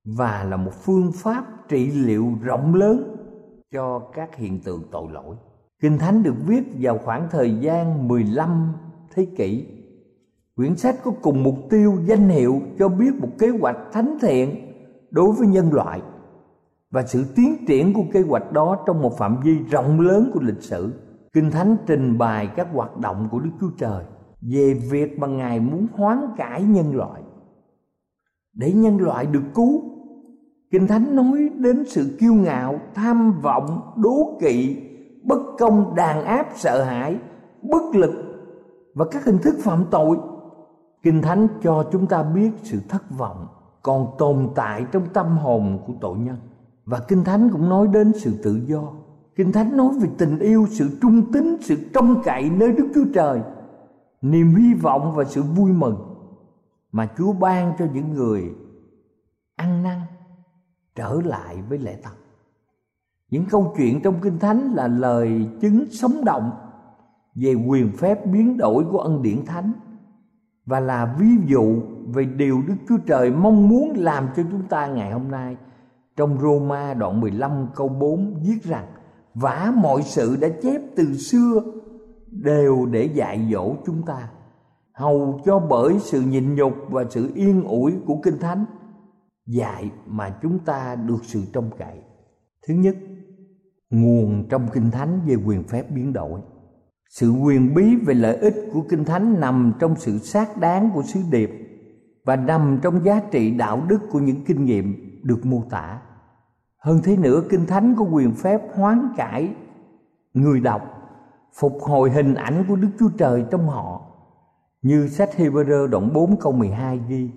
và 0.04 0.44
là 0.44 0.56
một 0.56 0.72
phương 0.74 1.12
pháp 1.14 1.68
trị 1.68 1.90
liệu 1.90 2.32
rộng 2.42 2.74
lớn 2.74 3.16
cho 3.72 3.98
các 3.98 4.36
hiện 4.36 4.60
tượng 4.60 4.82
tội 4.92 5.06
lỗi. 5.12 5.36
Kinh 5.82 5.98
Thánh 5.98 6.22
được 6.22 6.34
viết 6.46 6.62
vào 6.80 6.98
khoảng 6.98 7.28
thời 7.30 7.56
gian 7.56 8.08
15 8.08 8.72
thế 9.14 9.26
kỷ. 9.36 9.66
Quyển 10.56 10.76
sách 10.76 10.96
có 11.04 11.10
cùng 11.22 11.42
mục 11.42 11.56
tiêu 11.70 11.98
danh 12.04 12.28
hiệu 12.28 12.60
cho 12.78 12.88
biết 12.88 13.10
một 13.20 13.28
kế 13.38 13.48
hoạch 13.48 13.76
thánh 13.92 14.18
thiện 14.20 14.72
đối 15.10 15.32
với 15.32 15.46
nhân 15.46 15.72
loại 15.72 16.00
và 16.94 17.02
sự 17.06 17.24
tiến 17.36 17.64
triển 17.66 17.94
của 17.94 18.04
kế 18.12 18.20
hoạch 18.20 18.52
đó 18.52 18.76
trong 18.86 19.02
một 19.02 19.18
phạm 19.18 19.40
vi 19.44 19.58
rộng 19.70 20.00
lớn 20.00 20.30
của 20.34 20.40
lịch 20.40 20.62
sử. 20.62 20.92
Kinh 21.32 21.50
thánh 21.50 21.76
trình 21.86 22.18
bày 22.18 22.48
các 22.56 22.68
hoạt 22.72 22.98
động 22.98 23.28
của 23.30 23.38
đức 23.38 23.50
chúa 23.60 23.70
trời 23.78 24.04
về 24.42 24.74
việc 24.90 25.18
mà 25.18 25.26
ngài 25.26 25.60
muốn 25.60 25.86
hoán 25.92 26.18
cải 26.36 26.62
nhân 26.62 26.96
loại. 26.96 27.22
Để 28.52 28.72
nhân 28.72 28.98
loại 29.00 29.26
được 29.26 29.42
cứu, 29.54 29.82
kinh 30.70 30.86
thánh 30.86 31.16
nói 31.16 31.50
đến 31.56 31.84
sự 31.86 32.16
kiêu 32.20 32.34
ngạo, 32.34 32.80
tham 32.94 33.40
vọng, 33.40 33.80
đố 33.96 34.38
kỵ, 34.40 34.76
bất 35.22 35.40
công, 35.58 35.94
đàn 35.94 36.24
áp, 36.24 36.46
sợ 36.56 36.82
hãi, 36.82 37.16
bất 37.62 37.82
lực 37.94 38.10
và 38.94 39.04
các 39.10 39.24
hình 39.24 39.38
thức 39.38 39.54
phạm 39.58 39.84
tội. 39.90 40.16
Kinh 41.02 41.22
thánh 41.22 41.48
cho 41.62 41.84
chúng 41.92 42.06
ta 42.06 42.22
biết 42.22 42.50
sự 42.62 42.80
thất 42.88 43.02
vọng 43.18 43.46
còn 43.82 44.06
tồn 44.18 44.48
tại 44.54 44.86
trong 44.92 45.06
tâm 45.12 45.38
hồn 45.38 45.78
của 45.86 45.92
tội 46.00 46.18
nhân 46.18 46.36
và 46.84 47.00
kinh 47.08 47.24
thánh 47.24 47.48
cũng 47.52 47.68
nói 47.68 47.88
đến 47.88 48.12
sự 48.16 48.42
tự 48.42 48.60
do. 48.66 48.92
Kinh 49.36 49.52
thánh 49.52 49.76
nói 49.76 49.88
về 50.00 50.08
tình 50.18 50.38
yêu, 50.38 50.66
sự 50.70 50.98
trung 51.02 51.32
tín, 51.32 51.56
sự 51.60 51.76
trông 51.94 52.22
cậy 52.24 52.50
nơi 52.50 52.72
đức 52.72 52.88
chúa 52.94 53.04
trời, 53.14 53.40
niềm 54.22 54.54
hy 54.54 54.74
vọng 54.74 55.12
và 55.16 55.24
sự 55.24 55.42
vui 55.42 55.72
mừng 55.72 55.96
mà 56.92 57.08
chúa 57.18 57.32
ban 57.32 57.72
cho 57.78 57.86
những 57.94 58.12
người 58.12 58.52
ăn 59.56 59.82
năn, 59.82 60.00
trở 60.94 61.20
lại 61.24 61.62
với 61.68 61.78
lẽ 61.78 61.96
thật 62.02 62.14
những 63.34 63.46
câu 63.50 63.74
chuyện 63.76 64.00
trong 64.02 64.14
kinh 64.22 64.38
thánh 64.38 64.74
là 64.74 64.88
lời 64.88 65.48
chứng 65.60 65.84
sống 65.90 66.24
động 66.24 66.50
về 67.34 67.54
quyền 67.54 67.92
phép 67.96 68.26
biến 68.26 68.56
đổi 68.56 68.84
của 68.84 68.98
ân 68.98 69.22
điển 69.22 69.44
thánh 69.46 69.72
và 70.66 70.80
là 70.80 71.16
ví 71.18 71.26
dụ 71.46 71.80
về 72.06 72.24
điều 72.24 72.62
Đức 72.66 72.74
Chúa 72.88 72.96
Trời 73.06 73.30
mong 73.30 73.68
muốn 73.68 73.92
làm 73.96 74.28
cho 74.36 74.42
chúng 74.50 74.62
ta 74.68 74.86
ngày 74.86 75.12
hôm 75.12 75.30
nay 75.30 75.56
trong 76.16 76.38
Roma 76.40 76.94
đoạn 76.94 77.20
15 77.20 77.66
câu 77.74 77.88
4 77.88 78.42
viết 78.46 78.62
rằng 78.62 78.86
Vả 79.34 79.72
mọi 79.76 80.02
sự 80.02 80.36
đã 80.40 80.48
chép 80.62 80.80
từ 80.96 81.14
xưa 81.14 81.62
đều 82.30 82.86
để 82.86 83.04
dạy 83.04 83.48
dỗ 83.52 83.74
chúng 83.86 84.02
ta. 84.06 84.30
Hầu 84.92 85.40
cho 85.44 85.58
bởi 85.58 85.94
sự 86.00 86.20
nhịn 86.20 86.54
nhục 86.54 86.74
và 86.90 87.04
sự 87.10 87.30
yên 87.34 87.64
ủi 87.64 87.92
của 88.06 88.16
Kinh 88.22 88.38
Thánh 88.38 88.64
Dạy 89.46 89.90
mà 90.06 90.36
chúng 90.42 90.58
ta 90.58 90.94
được 90.94 91.18
sự 91.22 91.42
trông 91.52 91.70
cậy. 91.78 91.98
Thứ 92.68 92.74
nhất, 92.74 92.96
nguồn 93.90 94.48
trong 94.48 94.68
Kinh 94.72 94.90
Thánh 94.90 95.20
về 95.26 95.34
quyền 95.46 95.64
phép 95.64 95.90
biến 95.90 96.12
đổi. 96.12 96.40
Sự 97.10 97.30
quyền 97.30 97.74
bí 97.74 97.96
về 98.06 98.14
lợi 98.14 98.36
ích 98.36 98.54
của 98.72 98.82
Kinh 98.88 99.04
Thánh 99.04 99.40
nằm 99.40 99.72
trong 99.78 99.94
sự 99.96 100.18
xác 100.18 100.56
đáng 100.56 100.90
của 100.94 101.02
sứ 101.02 101.20
điệp 101.30 101.50
và 102.24 102.36
nằm 102.36 102.78
trong 102.82 103.04
giá 103.04 103.20
trị 103.30 103.50
đạo 103.50 103.82
đức 103.88 103.98
của 104.10 104.18
những 104.18 104.44
kinh 104.44 104.64
nghiệm 104.64 105.13
được 105.24 105.46
mô 105.46 105.62
tả. 105.70 106.00
Hơn 106.78 107.00
thế 107.04 107.16
nữa, 107.16 107.42
kinh 107.50 107.66
thánh 107.66 107.94
có 107.98 108.04
quyền 108.04 108.32
phép 108.32 108.60
hoán 108.74 109.08
cải 109.16 109.54
người 110.34 110.60
đọc, 110.60 110.82
phục 111.54 111.78
hồi 111.82 112.10
hình 112.10 112.34
ảnh 112.34 112.64
của 112.68 112.76
đức 112.76 112.88
chúa 112.98 113.08
trời 113.18 113.44
trong 113.50 113.68
họ. 113.68 114.00
Như 114.82 115.08
sách 115.08 115.30
Hebrew 115.36 115.86
đoạn 115.86 116.12
4 116.12 116.36
câu 116.36 116.52
12 116.52 117.00
ghi, 117.08 117.30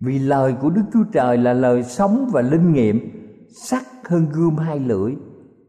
vì 0.00 0.18
lời 0.18 0.54
của 0.60 0.70
đức 0.70 0.82
chúa 0.92 1.04
trời 1.12 1.38
là 1.38 1.52
lời 1.52 1.82
sống 1.82 2.28
và 2.32 2.42
linh 2.42 2.72
nghiệm, 2.72 3.00
sắc 3.54 3.82
hơn 4.04 4.26
gươm 4.32 4.56
hai 4.56 4.78
lưỡi, 4.78 5.16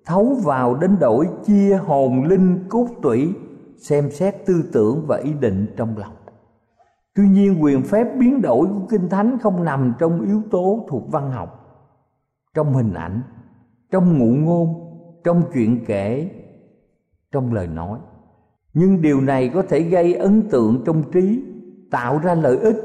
thấu 0.05 0.37
vào 0.43 0.75
đến 0.75 0.99
đổi 0.99 1.27
chia 1.45 1.75
hồn 1.75 2.23
linh 2.23 2.65
cốt 2.69 2.87
tủy, 3.01 3.33
xem 3.77 4.11
xét 4.11 4.35
tư 4.45 4.63
tưởng 4.73 5.05
và 5.07 5.17
ý 5.17 5.33
định 5.33 5.67
trong 5.77 5.97
lòng. 5.97 6.13
Tuy 7.15 7.27
nhiên, 7.29 7.63
quyền 7.63 7.83
phép 7.83 8.07
biến 8.19 8.41
đổi 8.41 8.67
của 8.67 8.87
kinh 8.89 9.09
thánh 9.09 9.37
không 9.41 9.63
nằm 9.63 9.93
trong 9.99 10.21
yếu 10.21 10.41
tố 10.51 10.85
thuộc 10.89 11.11
văn 11.11 11.31
học 11.31 11.62
trong 12.53 12.73
hình 12.73 12.93
ảnh, 12.93 13.21
trong 13.91 14.17
ngụ 14.19 14.25
ngôn, 14.25 14.67
trong 15.23 15.43
chuyện 15.53 15.85
kể, 15.85 16.29
trong 17.31 17.53
lời 17.53 17.67
nói. 17.67 17.99
Nhưng 18.73 19.01
điều 19.01 19.21
này 19.21 19.51
có 19.53 19.61
thể 19.69 19.81
gây 19.81 20.13
ấn 20.13 20.49
tượng 20.49 20.83
trong 20.85 21.11
trí, 21.11 21.43
tạo 21.91 22.19
ra 22.23 22.33
lợi 22.33 22.57
ích, 22.57 22.75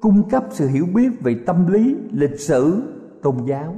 cung 0.00 0.28
cấp 0.28 0.44
sự 0.50 0.68
hiểu 0.68 0.86
biết 0.94 1.08
về 1.22 1.36
tâm 1.46 1.66
lý, 1.66 1.96
lịch 2.10 2.40
sử, 2.40 2.82
tôn 3.22 3.36
giáo. 3.46 3.74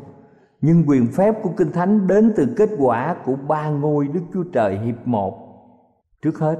Nhưng 0.61 0.85
quyền 0.87 1.07
phép 1.07 1.35
của 1.43 1.51
kinh 1.57 1.73
thánh 1.73 2.07
đến 2.07 2.33
từ 2.37 2.55
kết 2.57 2.71
quả 2.79 3.17
của 3.25 3.37
ba 3.49 3.71
ngôi 3.71 4.09
đức 4.09 4.21
chúa 4.33 4.43
trời 4.43 4.79
hiệp 4.79 5.07
một. 5.07 5.47
Trước 6.23 6.39
hết, 6.39 6.57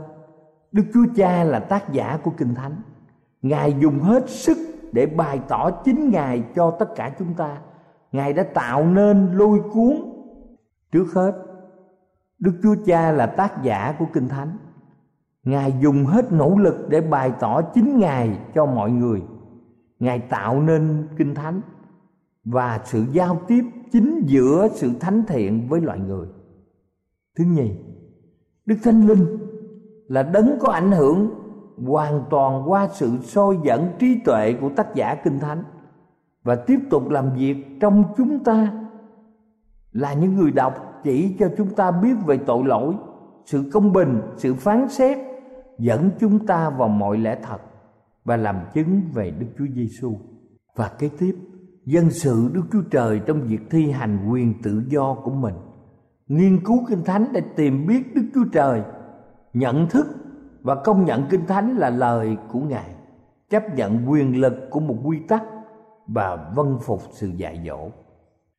đức 0.73 0.83
chúa 0.95 1.07
cha 1.17 1.45
là 1.45 1.59
tác 1.59 1.93
giả 1.93 2.19
của 2.23 2.31
kinh 2.37 2.55
thánh. 2.55 2.83
Ngài 3.43 3.75
dùng 3.81 3.99
hết 3.99 4.31
sức 4.31 4.59
để 4.93 5.07
bày 5.07 5.41
tỏ 5.49 5.71
chính 5.71 6.11
ngài 6.11 6.45
cho 6.55 6.71
tất 6.71 6.95
cả 6.97 7.15
chúng 7.19 7.35
ta 7.35 7.59
ngài 8.17 8.33
đã 8.33 8.43
tạo 8.43 8.87
nên 8.87 9.33
lôi 9.33 9.61
cuốn 9.73 9.97
trước 10.93 11.07
hết. 11.15 11.33
Đức 12.39 12.53
chúa 12.63 12.75
cha 12.87 13.13
là 13.13 13.27
tác 13.27 13.63
giả 13.63 13.95
của 13.99 14.07
kinh 14.13 14.29
thánh. 14.29 14.57
Ngài 15.45 15.75
dùng 15.81 16.05
hết 16.05 16.33
nỗ 16.33 16.57
lực 16.59 16.87
để 16.89 17.01
bày 17.01 17.33
tỏ 17.41 17.63
chính 17.63 17.99
ngài 17.99 18.39
cho 18.55 18.67
mọi 18.67 18.91
người. 18.91 19.23
Ngài 19.99 20.19
tạo 20.19 20.61
nên 20.63 21.09
kinh 21.17 21.35
thánh 21.35 21.61
và 22.45 22.81
sự 22.85 23.05
giao 23.13 23.41
tiếp 23.49 23.65
chính 23.93 24.23
giữa 24.27 24.69
sự 24.75 24.91
thánh 25.01 25.23
thiện 25.29 25.69
với 25.69 25.81
loài 25.81 25.99
người. 25.99 26.27
Thứ 27.39 27.45
nhì, 27.45 27.73
đức 28.67 28.77
thánh 28.83 29.07
linh 29.07 29.39
là 30.09 30.23
đấng 30.23 30.59
có 30.61 30.73
ảnh 30.73 30.93
hưởng 30.93 31.31
hoàn 31.87 32.25
toàn 32.31 32.71
qua 32.71 32.89
sự 32.89 33.11
soi 33.23 33.57
dẫn 33.65 33.89
trí 33.99 34.21
tuệ 34.25 34.53
của 34.61 34.71
tác 34.77 34.95
giả 34.95 35.15
kinh 35.25 35.41
thánh 35.41 35.63
và 36.47 36.55
tiếp 36.55 36.81
tục 36.91 37.11
làm 37.11 37.33
việc 37.35 37.81
trong 37.81 38.05
chúng 38.17 38.45
ta 38.45 38.73
là 39.93 40.15
những 40.15 40.35
người 40.35 40.51
đọc 40.51 41.01
chỉ 41.05 41.37
cho 41.39 41.51
chúng 41.59 41.75
ta 41.75 41.91
biết 41.91 42.15
về 42.27 42.39
tội 42.47 42.65
lỗi 42.65 42.95
sự 43.45 43.71
công 43.73 43.93
bình 43.93 44.21
sự 44.37 44.55
phán 44.55 44.89
xét 44.89 45.19
dẫn 45.79 46.11
chúng 46.21 46.47
ta 46.47 46.71
vào 46.71 46.89
mọi 46.89 47.19
lẽ 47.19 47.39
thật 47.43 47.59
và 48.25 48.37
làm 48.37 48.57
chứng 48.75 49.01
về 49.15 49.31
Đức 49.31 49.47
Chúa 49.59 49.67
Giêsu. 49.75 50.15
Và 50.77 50.91
kế 50.99 51.11
tiếp, 51.19 51.37
dân 51.85 52.11
sự 52.11 52.51
Đức 52.53 52.63
Chúa 52.73 52.83
Trời 52.91 53.21
trong 53.27 53.41
việc 53.41 53.61
thi 53.71 53.91
hành 53.91 54.29
quyền 54.31 54.63
tự 54.63 54.83
do 54.89 55.15
của 55.15 55.31
mình, 55.31 55.55
nghiên 56.29 56.65
cứu 56.65 56.87
Kinh 56.89 57.05
Thánh 57.05 57.27
để 57.33 57.43
tìm 57.57 57.87
biết 57.87 58.15
Đức 58.15 58.25
Chúa 58.35 58.45
Trời, 58.53 58.83
nhận 59.55 59.89
thức 59.89 60.07
và 60.63 60.75
công 60.75 61.05
nhận 61.05 61.25
Kinh 61.31 61.47
Thánh 61.47 61.77
là 61.77 61.91
lời 61.91 62.37
của 62.53 62.61
Ngài, 62.61 62.91
chấp 63.51 63.75
nhận 63.77 64.11
quyền 64.11 64.41
lực 64.41 64.71
của 64.71 64.81
một 64.81 64.97
quy 65.05 65.19
tắc 65.29 65.43
và 66.07 66.53
vân 66.55 66.79
phục 66.81 67.01
sự 67.11 67.29
dạy 67.29 67.63
dỗ. 67.67 67.89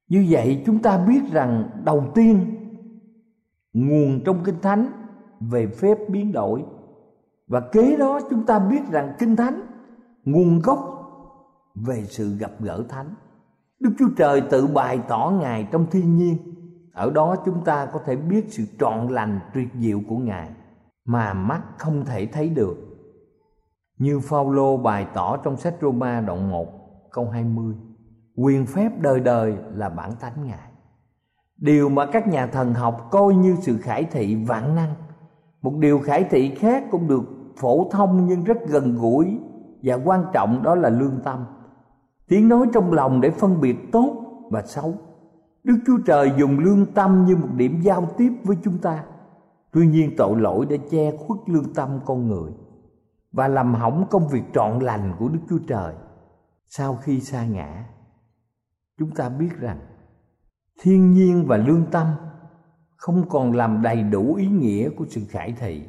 Như 0.10 0.26
vậy 0.30 0.64
chúng 0.66 0.80
ta 0.80 0.98
biết 0.98 1.22
rằng 1.32 1.70
đầu 1.84 2.04
tiên, 2.16 2.56
nguồn 3.74 4.22
trong 4.26 4.44
Kinh 4.44 4.62
Thánh 4.62 4.92
về 5.40 5.68
phép 5.68 5.98
biến 6.10 6.32
đổi. 6.32 6.66
Và 7.48 7.60
kế 7.60 7.96
đó 7.96 8.20
chúng 8.30 8.46
ta 8.46 8.60
biết 8.60 8.82
rằng 8.92 9.14
kinh 9.20 9.36
thánh, 9.36 9.62
nguồn 10.26 10.60
gốc 10.60 10.80
về 11.76 12.04
sự 12.06 12.38
gặp 12.38 12.52
gỡ 12.60 12.84
thánh. 12.90 13.16
Đức 13.80 13.90
chúa 14.00 14.10
trời 14.18 14.42
tự 14.42 14.68
bày 14.68 15.00
tỏ 15.08 15.34
ngài 15.42 15.68
trong 15.72 15.86
thiên 15.92 16.16
nhiên. 16.16 16.38
Ở 16.94 17.12
đó 17.12 17.36
chúng 17.46 17.64
ta 17.66 17.86
có 17.86 18.00
thể 18.06 18.16
biết 18.16 18.46
sự 18.50 18.64
trọn 18.80 19.08
lành, 19.08 19.40
tuyệt 19.54 19.68
diệu 19.80 20.02
của 20.10 20.18
ngài 20.18 20.50
mà 21.06 21.34
mắt 21.34 21.62
không 21.78 22.06
thể 22.06 22.26
thấy 22.26 22.50
được. 22.50 22.78
Như 23.98 24.20
Phaolô 24.20 24.78
bày 24.78 25.08
tỏ 25.14 25.38
trong 25.38 25.58
sách 25.58 25.76
Roma 25.82 26.22
đoạn 26.22 26.52
1 26.52 26.77
câu 27.18 27.26
20 27.26 27.76
quyền 28.36 28.66
phép 28.66 28.92
đời 29.02 29.20
đời 29.20 29.58
là 29.74 29.90
bản 29.90 30.12
tánh 30.20 30.48
ngài. 30.48 30.72
Điều 31.58 31.90
mà 31.90 32.06
các 32.06 32.28
nhà 32.28 32.48
thần 32.48 32.74
học 32.74 33.08
coi 33.12 33.36
như 33.36 33.56
sự 33.62 33.78
khải 33.78 34.04
thị 34.04 34.36
vạn 34.36 34.76
năng, 34.76 34.94
một 35.62 35.74
điều 35.80 36.00
khải 36.00 36.24
thị 36.24 36.56
khác 36.56 36.84
cũng 36.92 37.08
được 37.08 37.24
phổ 37.56 37.90
thông 37.92 38.28
nhưng 38.28 38.44
rất 38.44 38.58
gần 38.68 38.96
gũi 38.96 39.38
và 39.84 39.96
quan 39.96 40.26
trọng 40.34 40.64
đó 40.64 40.76
là 40.76 40.90
lương 40.90 41.20
tâm. 41.24 41.46
Tiếng 42.28 42.48
nói 42.48 42.68
trong 42.74 42.94
lòng 42.94 43.22
để 43.22 43.30
phân 43.30 43.62
biệt 43.62 43.92
tốt 43.92 44.24
và 44.52 44.62
xấu. 44.62 44.94
Đức 45.64 45.78
chúa 45.88 45.98
trời 46.06 46.32
dùng 46.38 46.60
lương 46.60 46.86
tâm 46.86 47.26
như 47.26 47.36
một 47.36 47.50
điểm 47.56 47.80
giao 47.82 48.08
tiếp 48.18 48.34
với 48.44 48.58
chúng 48.64 48.78
ta. 48.78 49.04
Tuy 49.72 49.88
nhiên 49.88 50.12
tội 50.18 50.40
lỗi 50.40 50.66
đã 50.70 50.78
che 50.90 51.12
khuất 51.18 51.40
lương 51.46 51.74
tâm 51.74 51.90
con 52.06 52.28
người 52.28 52.52
và 53.32 53.48
làm 53.48 53.74
hỏng 53.74 54.06
công 54.10 54.28
việc 54.28 54.44
trọn 54.54 54.80
lành 54.80 55.14
của 55.20 55.30
đức 55.30 55.40
chúa 55.50 55.60
trời 55.68 55.94
sau 56.68 56.96
khi 56.96 57.20
sa 57.20 57.46
ngã 57.46 57.86
chúng 59.00 59.12
ta 59.12 59.30
biết 59.30 59.50
rằng 59.60 59.80
thiên 60.82 61.12
nhiên 61.12 61.46
và 61.48 61.58
lương 61.58 61.86
tâm 61.92 62.08
không 62.96 63.30
còn 63.30 63.52
làm 63.52 63.82
đầy 63.82 64.04
đủ 64.04 64.36
ý 64.36 64.48
nghĩa 64.48 64.90
của 64.90 65.06
sự 65.10 65.22
khải 65.30 65.52
thị 65.52 65.84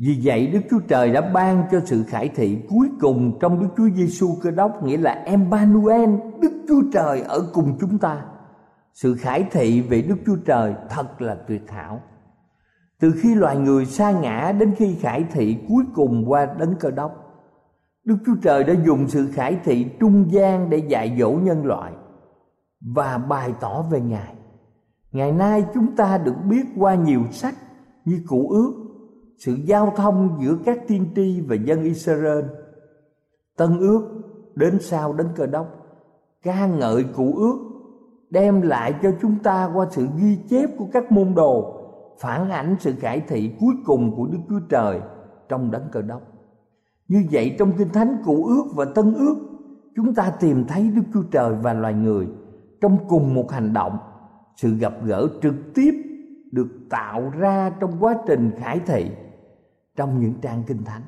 vì 0.00 0.20
vậy 0.24 0.46
Đức 0.46 0.60
Chúa 0.70 0.80
Trời 0.88 1.12
đã 1.12 1.20
ban 1.20 1.64
cho 1.70 1.80
sự 1.84 2.02
khải 2.08 2.28
thị 2.28 2.58
cuối 2.68 2.88
cùng 3.00 3.38
trong 3.40 3.60
Đức 3.60 3.68
Chúa 3.76 3.88
Giêsu 3.96 4.36
Cơ 4.42 4.50
Đốc 4.50 4.82
nghĩa 4.82 4.96
là 4.96 5.12
Emmanuel, 5.12 6.10
Đức 6.40 6.52
Chúa 6.68 6.82
Trời 6.92 7.20
ở 7.20 7.46
cùng 7.52 7.76
chúng 7.80 7.98
ta. 7.98 8.22
Sự 8.94 9.14
khải 9.14 9.46
thị 9.50 9.80
về 9.80 10.02
Đức 10.02 10.16
Chúa 10.26 10.36
Trời 10.46 10.74
thật 10.90 11.22
là 11.22 11.34
tuyệt 11.48 11.70
hảo. 11.70 12.00
Từ 13.00 13.14
khi 13.22 13.34
loài 13.34 13.56
người 13.56 13.86
sa 13.86 14.10
ngã 14.10 14.52
đến 14.58 14.74
khi 14.76 14.96
khải 15.00 15.24
thị 15.32 15.56
cuối 15.68 15.84
cùng 15.94 16.24
qua 16.26 16.46
đấng 16.58 16.74
Cơ 16.80 16.90
Đốc, 16.90 17.23
Đức 18.04 18.16
Chúa 18.26 18.34
Trời 18.42 18.64
đã 18.64 18.74
dùng 18.86 19.08
sự 19.08 19.28
khải 19.32 19.60
thị 19.64 19.86
trung 20.00 20.26
gian 20.30 20.70
để 20.70 20.78
dạy 20.78 21.16
dỗ 21.20 21.30
nhân 21.30 21.66
loại 21.66 21.92
và 22.94 23.18
bày 23.18 23.54
tỏ 23.60 23.82
về 23.82 24.00
Ngài. 24.00 24.34
Ngày 25.12 25.32
nay 25.32 25.64
chúng 25.74 25.96
ta 25.96 26.18
được 26.18 26.34
biết 26.50 26.64
qua 26.78 26.94
nhiều 26.94 27.20
sách 27.30 27.54
như 28.04 28.20
Cụ 28.28 28.48
ước, 28.50 28.72
sự 29.38 29.54
giao 29.64 29.92
thông 29.96 30.38
giữa 30.40 30.58
các 30.64 30.78
tiên 30.88 31.06
tri 31.16 31.40
và 31.40 31.56
dân 31.56 31.82
Israel. 31.82 32.44
Tân 33.56 33.78
ước 33.78 34.22
đến 34.54 34.78
sau 34.80 35.12
đến 35.12 35.26
cơ 35.36 35.46
đốc, 35.46 35.66
ca 36.42 36.66
ngợi 36.66 37.04
cụ 37.04 37.34
ước 37.36 37.58
đem 38.30 38.62
lại 38.62 38.94
cho 39.02 39.10
chúng 39.22 39.38
ta 39.42 39.70
qua 39.74 39.86
sự 39.90 40.06
ghi 40.16 40.38
chép 40.50 40.70
của 40.78 40.86
các 40.92 41.12
môn 41.12 41.34
đồ 41.34 41.80
phản 42.20 42.50
ảnh 42.50 42.76
sự 42.80 42.92
khải 42.98 43.20
thị 43.20 43.54
cuối 43.60 43.74
cùng 43.86 44.16
của 44.16 44.26
Đức 44.26 44.38
Chúa 44.48 44.60
Trời 44.68 45.00
trong 45.48 45.70
đấng 45.70 45.88
cơ 45.92 46.02
đốc. 46.02 46.33
Như 47.08 47.26
vậy 47.30 47.56
trong 47.58 47.72
Kinh 47.78 47.88
Thánh 47.88 48.16
Cụ 48.24 48.44
ước 48.44 48.64
và 48.74 48.84
Tân 48.84 49.14
ước 49.14 49.36
chúng 49.96 50.14
ta 50.14 50.32
tìm 50.40 50.64
thấy 50.64 50.90
Đức 50.90 51.02
Chúa 51.14 51.22
Trời 51.22 51.54
và 51.62 51.72
loài 51.72 51.94
người 51.94 52.26
trong 52.80 52.98
cùng 53.08 53.34
một 53.34 53.50
hành 53.50 53.72
động, 53.72 53.98
sự 54.56 54.74
gặp 54.74 54.92
gỡ 55.04 55.28
trực 55.42 55.54
tiếp 55.74 55.94
được 56.52 56.68
tạo 56.90 57.30
ra 57.30 57.70
trong 57.80 57.90
quá 58.00 58.16
trình 58.26 58.50
khải 58.58 58.80
thị 58.86 59.10
trong 59.96 60.20
những 60.20 60.34
trang 60.40 60.62
kinh 60.66 60.84
thánh. 60.84 61.02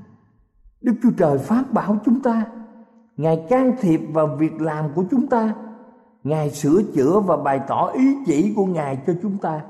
Đức 0.80 0.94
chúa 1.02 1.10
trời 1.16 1.38
phát 1.38 1.72
bảo 1.72 1.96
chúng 2.04 2.22
ta 2.22 2.46
ngài 3.16 3.46
can 3.48 3.72
thiệp 3.80 4.00
vào 4.12 4.36
việc 4.38 4.60
làm 4.60 4.84
của 4.94 5.04
chúng 5.10 5.26
ta 5.26 5.54
ngài 6.24 6.50
sửa 6.50 6.82
chữa 6.94 7.20
và 7.20 7.36
bày 7.36 7.60
tỏ 7.68 7.86
ý 7.86 8.16
chỉ 8.26 8.52
của 8.56 8.66
ngài 8.66 8.98
cho 9.06 9.12
chúng 9.22 9.38
ta. 9.38 9.60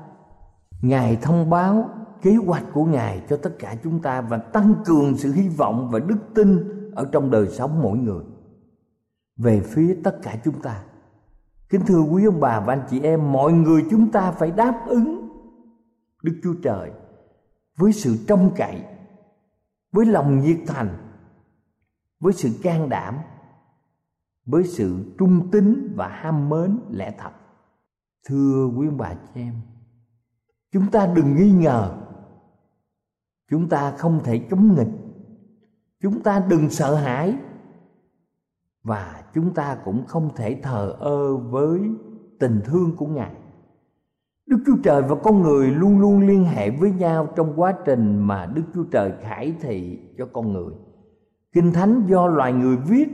Ngài 0.81 1.17
thông 1.21 1.49
báo 1.49 1.89
kế 2.21 2.35
hoạch 2.35 2.63
của 2.73 2.85
ngài 2.85 3.23
cho 3.29 3.37
tất 3.37 3.55
cả 3.59 3.75
chúng 3.83 4.01
ta 4.01 4.21
và 4.21 4.37
tăng 4.37 4.75
cường 4.85 5.17
sự 5.17 5.33
hy 5.33 5.49
vọng 5.49 5.89
và 5.91 5.99
đức 5.99 6.17
tin 6.35 6.63
ở 6.95 7.09
trong 7.11 7.31
đời 7.31 7.47
sống 7.47 7.81
mỗi 7.81 7.97
người. 7.97 8.23
Về 9.37 9.61
phía 9.61 9.97
tất 10.03 10.19
cả 10.23 10.35
chúng 10.43 10.61
ta, 10.61 10.83
kính 11.69 11.81
thưa 11.85 12.01
quý 12.01 12.25
ông 12.25 12.39
bà 12.39 12.59
và 12.59 12.73
anh 12.73 12.85
chị 12.89 13.01
em, 13.01 13.31
mọi 13.31 13.53
người 13.53 13.85
chúng 13.91 14.11
ta 14.11 14.31
phải 14.31 14.51
đáp 14.51 14.85
ứng 14.87 15.29
đức 16.23 16.39
chúa 16.43 16.53
trời 16.63 16.91
với 17.77 17.93
sự 17.93 18.17
trông 18.27 18.51
cậy, 18.55 18.83
với 19.91 20.05
lòng 20.05 20.39
nhiệt 20.39 20.57
thành, 20.67 20.97
với 22.19 22.33
sự 22.33 22.49
can 22.63 22.89
đảm, 22.89 23.17
với 24.45 24.63
sự 24.63 25.15
trung 25.19 25.51
tín 25.51 25.93
và 25.95 26.07
ham 26.07 26.49
mến 26.49 26.79
lẽ 26.91 27.15
thật. 27.17 27.31
Thưa 28.27 28.69
quý 28.77 28.87
ông 28.87 28.97
bà 28.97 29.13
chị 29.13 29.41
em, 29.41 29.53
chúng 30.71 30.91
ta 30.91 31.07
đừng 31.15 31.35
nghi 31.35 31.51
ngờ 31.51 32.06
chúng 33.49 33.69
ta 33.69 33.91
không 33.91 34.19
thể 34.23 34.39
chống 34.49 34.75
nghịch 34.75 34.91
chúng 36.01 36.21
ta 36.23 36.45
đừng 36.49 36.69
sợ 36.69 36.95
hãi 36.95 37.35
và 38.83 39.23
chúng 39.33 39.53
ta 39.53 39.77
cũng 39.85 40.05
không 40.07 40.29
thể 40.35 40.59
thờ 40.63 40.95
ơ 40.99 41.37
với 41.37 41.79
tình 42.39 42.61
thương 42.65 42.95
của 42.97 43.07
ngài 43.07 43.35
Đức 44.47 44.57
Chúa 44.65 44.75
Trời 44.83 45.01
và 45.01 45.15
con 45.23 45.41
người 45.41 45.71
luôn 45.71 45.99
luôn 45.99 46.27
liên 46.27 46.43
hệ 46.43 46.69
với 46.69 46.91
nhau 46.91 47.27
trong 47.35 47.53
quá 47.55 47.73
trình 47.85 48.19
mà 48.19 48.45
Đức 48.45 48.63
Chúa 48.73 48.83
Trời 48.83 49.11
khải 49.21 49.55
thị 49.61 49.99
cho 50.17 50.25
con 50.33 50.53
người. 50.53 50.73
Kinh 51.51 51.71
Thánh 51.73 52.03
do 52.07 52.27
loài 52.27 52.53
người 52.53 52.77
viết, 52.77 53.07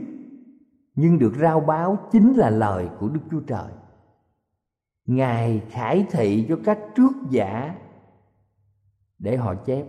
nhưng 0.94 1.18
được 1.18 1.32
rao 1.40 1.60
báo 1.60 1.98
chính 2.12 2.32
là 2.32 2.50
lời 2.50 2.88
của 3.00 3.08
Đức 3.08 3.20
Chúa 3.30 3.40
Trời. 3.40 3.72
Ngài 5.06 5.62
khải 5.70 6.06
thị 6.10 6.46
cho 6.48 6.58
các 6.64 6.78
trước 6.94 7.12
giả 7.30 7.74
để 9.18 9.36
họ 9.36 9.54
chép 9.54 9.84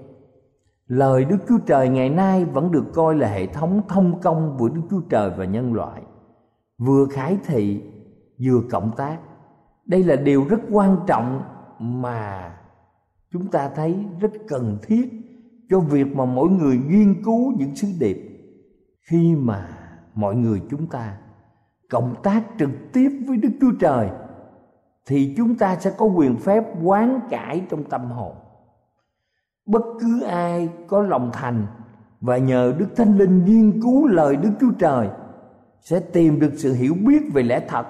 lời 0.88 1.26
đức 1.26 1.38
chúa 1.48 1.58
trời 1.58 1.90
ngày 1.90 2.10
nay 2.10 2.46
vẫn 2.46 2.72
được 2.72 2.86
coi 2.94 3.16
là 3.16 3.28
hệ 3.28 3.48
thống 3.48 3.82
thông 3.88 4.22
công 4.22 4.56
của 4.60 4.70
đức 4.70 4.82
chúa 4.90 5.02
trời 5.10 5.32
và 5.38 5.46
nhân 5.46 5.74
loại. 5.74 6.02
Vừa 6.78 7.06
khải 7.06 7.38
thị, 7.46 7.84
vừa 8.46 8.62
cộng 8.72 8.92
tác. 8.98 9.18
Đây 9.86 10.04
là 10.04 10.16
điều 10.16 10.46
rất 10.50 10.60
quan 10.72 10.98
trọng 11.08 11.42
mà 11.80 12.58
chúng 13.32 13.48
ta 13.48 13.70
thấy 13.70 14.06
rất 14.20 14.32
cần 14.48 14.78
thiết 14.82 15.10
cho 15.70 15.80
việc 15.80 16.16
mà 16.16 16.26
mỗi 16.26 16.50
người 16.50 16.80
nghiên 16.88 17.24
cứu 17.24 17.54
những 17.58 17.76
sứ 17.76 17.88
điệp. 18.00 18.18
Khi 19.10 19.36
mà 19.36 19.70
mọi 20.16 20.36
người 20.36 20.62
chúng 20.70 20.88
ta 20.88 21.18
cộng 21.90 22.16
tác 22.24 22.44
trực 22.60 22.70
tiếp 22.94 23.10
với 23.28 23.38
đức 23.38 23.50
chúa 23.62 23.72
trời, 23.80 24.10
thì 25.08 25.34
chúng 25.38 25.56
ta 25.56 25.76
sẽ 25.76 25.92
có 25.98 26.06
quyền 26.06 26.38
phép 26.38 26.64
quán 26.84 27.20
cải 27.30 27.66
trong 27.70 27.84
tâm 27.84 28.12
hồn 28.12 28.36
bất 29.66 29.84
cứ 30.00 30.22
ai 30.22 30.70
có 30.88 31.02
lòng 31.02 31.30
thành 31.34 31.68
và 32.22 32.38
nhờ 32.38 32.76
đức 32.78 32.88
thánh 32.96 33.18
linh 33.18 33.46
nghiên 33.46 33.82
cứu 33.82 34.08
lời 34.08 34.36
đức 34.36 34.52
chúa 34.60 34.72
trời 34.80 35.10
sẽ 35.82 36.00
tìm 36.00 36.40
được 36.40 36.52
sự 36.56 36.74
hiểu 36.74 36.94
biết 37.06 37.22
về 37.34 37.44
lẽ 37.44 37.66
thật. 37.68 37.86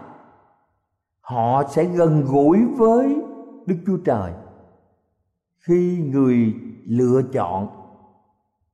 Họ 1.21 1.63
sẽ 1.71 1.83
gần 1.83 2.25
gũi 2.25 2.65
với 2.77 3.21
đức 3.65 3.75
chúa 3.85 3.97
trời 3.97 4.33
khi 5.59 6.09
người 6.11 6.53
lựa 6.85 7.21
chọn. 7.33 7.67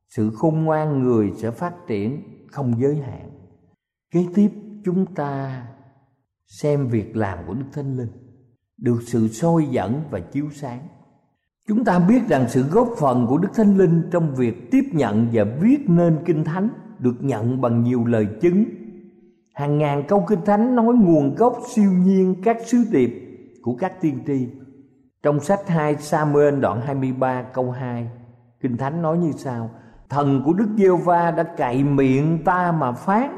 Sự 0.09 0.31
khôn 0.35 0.63
ngoan 0.63 1.03
người 1.03 1.33
sẽ 1.37 1.51
phát 1.51 1.73
triển 1.87 2.23
không 2.51 2.81
giới 2.81 2.95
hạn. 2.95 3.29
Kế 4.11 4.27
tiếp, 4.35 4.51
chúng 4.85 5.15
ta 5.15 5.63
xem 6.45 6.87
việc 6.87 7.15
làm 7.15 7.39
của 7.47 7.53
đức 7.53 7.65
thánh 7.73 7.97
linh, 7.97 8.11
được 8.77 8.99
sự 9.01 9.27
soi 9.27 9.67
dẫn 9.71 10.03
và 10.09 10.19
chiếu 10.19 10.49
sáng 10.51 10.87
chúng 11.71 11.85
ta 11.85 11.99
biết 11.99 12.21
rằng 12.27 12.45
sự 12.49 12.63
góp 12.63 12.89
phần 12.97 13.27
của 13.27 13.37
đức 13.37 13.49
thánh 13.55 13.77
linh 13.77 14.09
trong 14.11 14.35
việc 14.35 14.71
tiếp 14.71 14.83
nhận 14.91 15.27
và 15.33 15.43
viết 15.61 15.77
nên 15.87 16.19
kinh 16.25 16.43
thánh 16.43 16.69
được 16.99 17.15
nhận 17.19 17.61
bằng 17.61 17.83
nhiều 17.83 18.05
lời 18.05 18.27
chứng. 18.41 18.65
Hàng 19.53 19.77
ngàn 19.77 20.03
câu 20.07 20.25
kinh 20.27 20.45
thánh 20.45 20.75
nói 20.75 20.93
nguồn 20.93 21.35
gốc 21.35 21.59
siêu 21.73 21.91
nhiên 21.91 22.35
các 22.43 22.57
sứ 22.65 22.77
điệp 22.91 23.11
của 23.61 23.75
các 23.75 24.01
tiên 24.01 24.19
tri. 24.27 24.47
Trong 25.23 25.39
sách 25.39 25.67
2 25.67 25.95
Samuel 25.95 26.59
đoạn 26.59 26.81
23 26.81 27.43
câu 27.53 27.71
2 27.71 28.09
Kinh 28.61 28.77
Thánh 28.77 29.01
nói 29.01 29.17
như 29.17 29.31
sau, 29.31 29.69
Thần 30.09 30.41
của 30.45 30.53
Đức 30.53 30.67
giê 30.77 30.89
va 31.05 31.31
đã 31.31 31.43
cậy 31.43 31.83
miệng 31.83 32.43
ta 32.43 32.71
mà 32.71 32.91
phát 32.91 33.31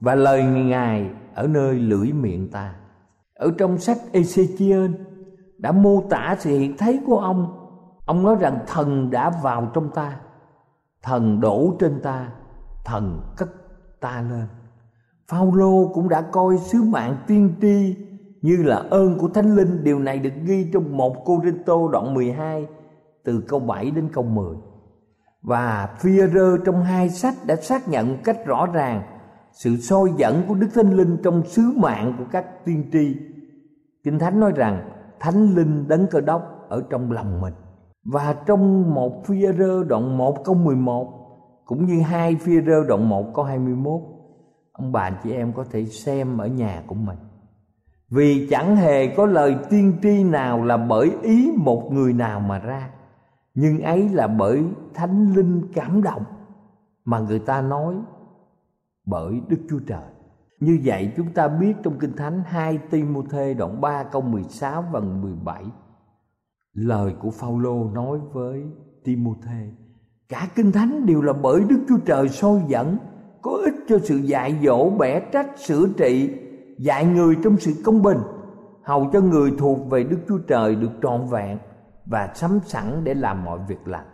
Và 0.00 0.14
lời 0.14 0.42
Ngài 0.44 1.10
ở 1.34 1.46
nơi 1.46 1.74
lưỡi 1.74 2.12
miệng 2.12 2.50
ta. 2.50 2.74
Ở 3.34 3.52
trong 3.58 3.78
sách 3.78 3.98
Ezechiel 4.12 4.92
đã 5.58 5.72
mô 5.72 6.02
tả 6.10 6.36
sự 6.38 6.50
hiện 6.50 6.76
thấy 6.76 7.00
của 7.06 7.18
ông. 7.18 7.68
Ông 8.06 8.22
nói 8.22 8.36
rằng 8.40 8.58
thần 8.66 9.10
đã 9.10 9.30
vào 9.42 9.70
trong 9.74 9.90
ta, 9.90 10.20
Thần 11.02 11.40
đổ 11.40 11.76
trên 11.80 12.00
ta, 12.02 12.32
Thần 12.84 13.20
cất 13.36 13.48
ta 14.00 14.22
lên. 14.30 14.46
Phaolô 15.28 15.90
cũng 15.94 16.08
đã 16.08 16.20
coi 16.20 16.58
sứ 16.58 16.82
mạng 16.82 17.16
tiên 17.26 17.54
tri 17.60 17.96
như 18.42 18.56
là 18.62 18.76
ơn 18.76 19.18
của 19.18 19.28
Thánh 19.28 19.56
Linh. 19.56 19.84
Điều 19.84 19.98
này 19.98 20.18
được 20.18 20.32
ghi 20.44 20.70
trong 20.72 20.96
một 20.96 21.24
Cô 21.24 21.40
Rinh 21.44 21.62
Tô 21.66 21.88
đoạn 21.88 22.14
12 22.14 22.66
từ 23.24 23.44
câu 23.48 23.60
7 23.60 23.90
đến 23.90 24.08
câu 24.12 24.24
10 24.24 24.56
và 25.42 25.88
Phi-rơ 26.00 26.58
trong 26.64 26.82
hai 26.82 27.10
sách 27.10 27.34
đã 27.46 27.56
xác 27.56 27.88
nhận 27.88 28.22
cách 28.24 28.46
rõ 28.46 28.66
ràng 28.66 29.02
sự 29.52 29.76
soi 29.76 30.10
dẫn 30.16 30.42
của 30.48 30.54
Đức 30.54 30.68
Thánh 30.74 30.96
Linh 30.96 31.16
trong 31.22 31.42
sứ 31.46 31.72
mạng 31.76 32.14
của 32.18 32.24
các 32.32 32.64
tiên 32.64 32.90
tri. 32.92 33.16
Kinh 34.04 34.18
Thánh 34.18 34.40
nói 34.40 34.52
rằng 34.56 34.90
Thánh 35.20 35.54
Linh 35.54 35.88
đấng 35.88 36.06
cơ 36.10 36.20
đốc 36.20 36.66
ở 36.68 36.82
trong 36.90 37.12
lòng 37.12 37.40
mình. 37.40 37.54
Và 38.04 38.36
trong 38.46 38.94
một 38.94 39.26
Phi-rơ 39.26 39.84
đoạn 39.84 40.18
1 40.18 40.44
câu 40.44 40.54
11 40.54 41.12
cũng 41.64 41.86
như 41.86 42.02
hai 42.02 42.34
Phi-rơ 42.34 42.86
đoạn 42.88 43.08
1 43.08 43.34
câu 43.34 43.44
21 43.44 44.00
ông 44.72 44.92
bà 44.92 45.10
chị 45.10 45.32
em 45.32 45.52
có 45.52 45.64
thể 45.70 45.84
xem 45.84 46.38
ở 46.38 46.46
nhà 46.46 46.82
của 46.86 46.94
mình 46.94 47.18
vì 48.10 48.48
chẳng 48.50 48.76
hề 48.76 49.06
có 49.06 49.26
lời 49.26 49.56
tiên 49.70 49.98
tri 50.02 50.24
nào 50.24 50.64
là 50.64 50.76
bởi 50.76 51.12
ý 51.22 51.52
một 51.56 51.92
người 51.92 52.12
nào 52.12 52.40
mà 52.40 52.58
ra, 52.58 52.90
nhưng 53.54 53.80
ấy 53.80 54.08
là 54.08 54.26
bởi 54.26 54.64
thánh 54.94 55.32
linh 55.32 55.62
cảm 55.74 56.02
động 56.02 56.24
mà 57.04 57.18
người 57.18 57.38
ta 57.38 57.62
nói 57.62 57.94
bởi 59.06 59.40
Đức 59.48 59.56
Chúa 59.70 59.80
Trời. 59.86 60.10
Như 60.60 60.80
vậy, 60.84 61.12
chúng 61.16 61.32
ta 61.32 61.48
biết 61.48 61.74
trong 61.82 61.98
Kinh 61.98 62.16
Thánh 62.16 62.42
2 62.46 62.78
Timothée 62.78 63.54
đoạn 63.54 63.80
3 63.80 64.02
câu 64.02 64.22
16 64.22 64.84
và 64.92 65.00
17 65.00 65.64
lời 66.72 67.14
của 67.20 67.30
Phaolô 67.30 67.90
nói 67.94 68.18
với 68.32 68.62
Timothée 69.04 69.68
cả 70.28 70.48
Kinh 70.54 70.72
Thánh 70.72 71.06
đều 71.06 71.22
là 71.22 71.32
bởi 71.32 71.60
Đức 71.68 71.84
Chúa 71.88 71.98
Trời 72.06 72.28
soi 72.28 72.60
dẫn, 72.68 72.98
có 73.42 73.50
ích 73.64 73.74
cho 73.88 73.98
sự 73.98 74.16
dạy 74.16 74.58
dỗ, 74.64 74.90
bẻ 74.90 75.20
trách, 75.20 75.58
sửa 75.58 75.88
trị, 75.96 76.30
dạy 76.78 77.04
người 77.04 77.36
trong 77.44 77.56
sự 77.56 77.72
công 77.84 78.02
bình, 78.02 78.18
hầu 78.82 79.10
cho 79.12 79.20
người 79.20 79.52
thuộc 79.58 79.90
về 79.90 80.04
Đức 80.04 80.18
Chúa 80.28 80.38
Trời 80.38 80.74
được 80.74 80.90
trọn 81.02 81.26
vẹn 81.30 81.58
và 82.06 82.30
sắm 82.34 82.60
sẵn 82.64 83.04
để 83.04 83.14
làm 83.14 83.44
mọi 83.44 83.58
việc 83.68 83.88
lành. 83.88 84.06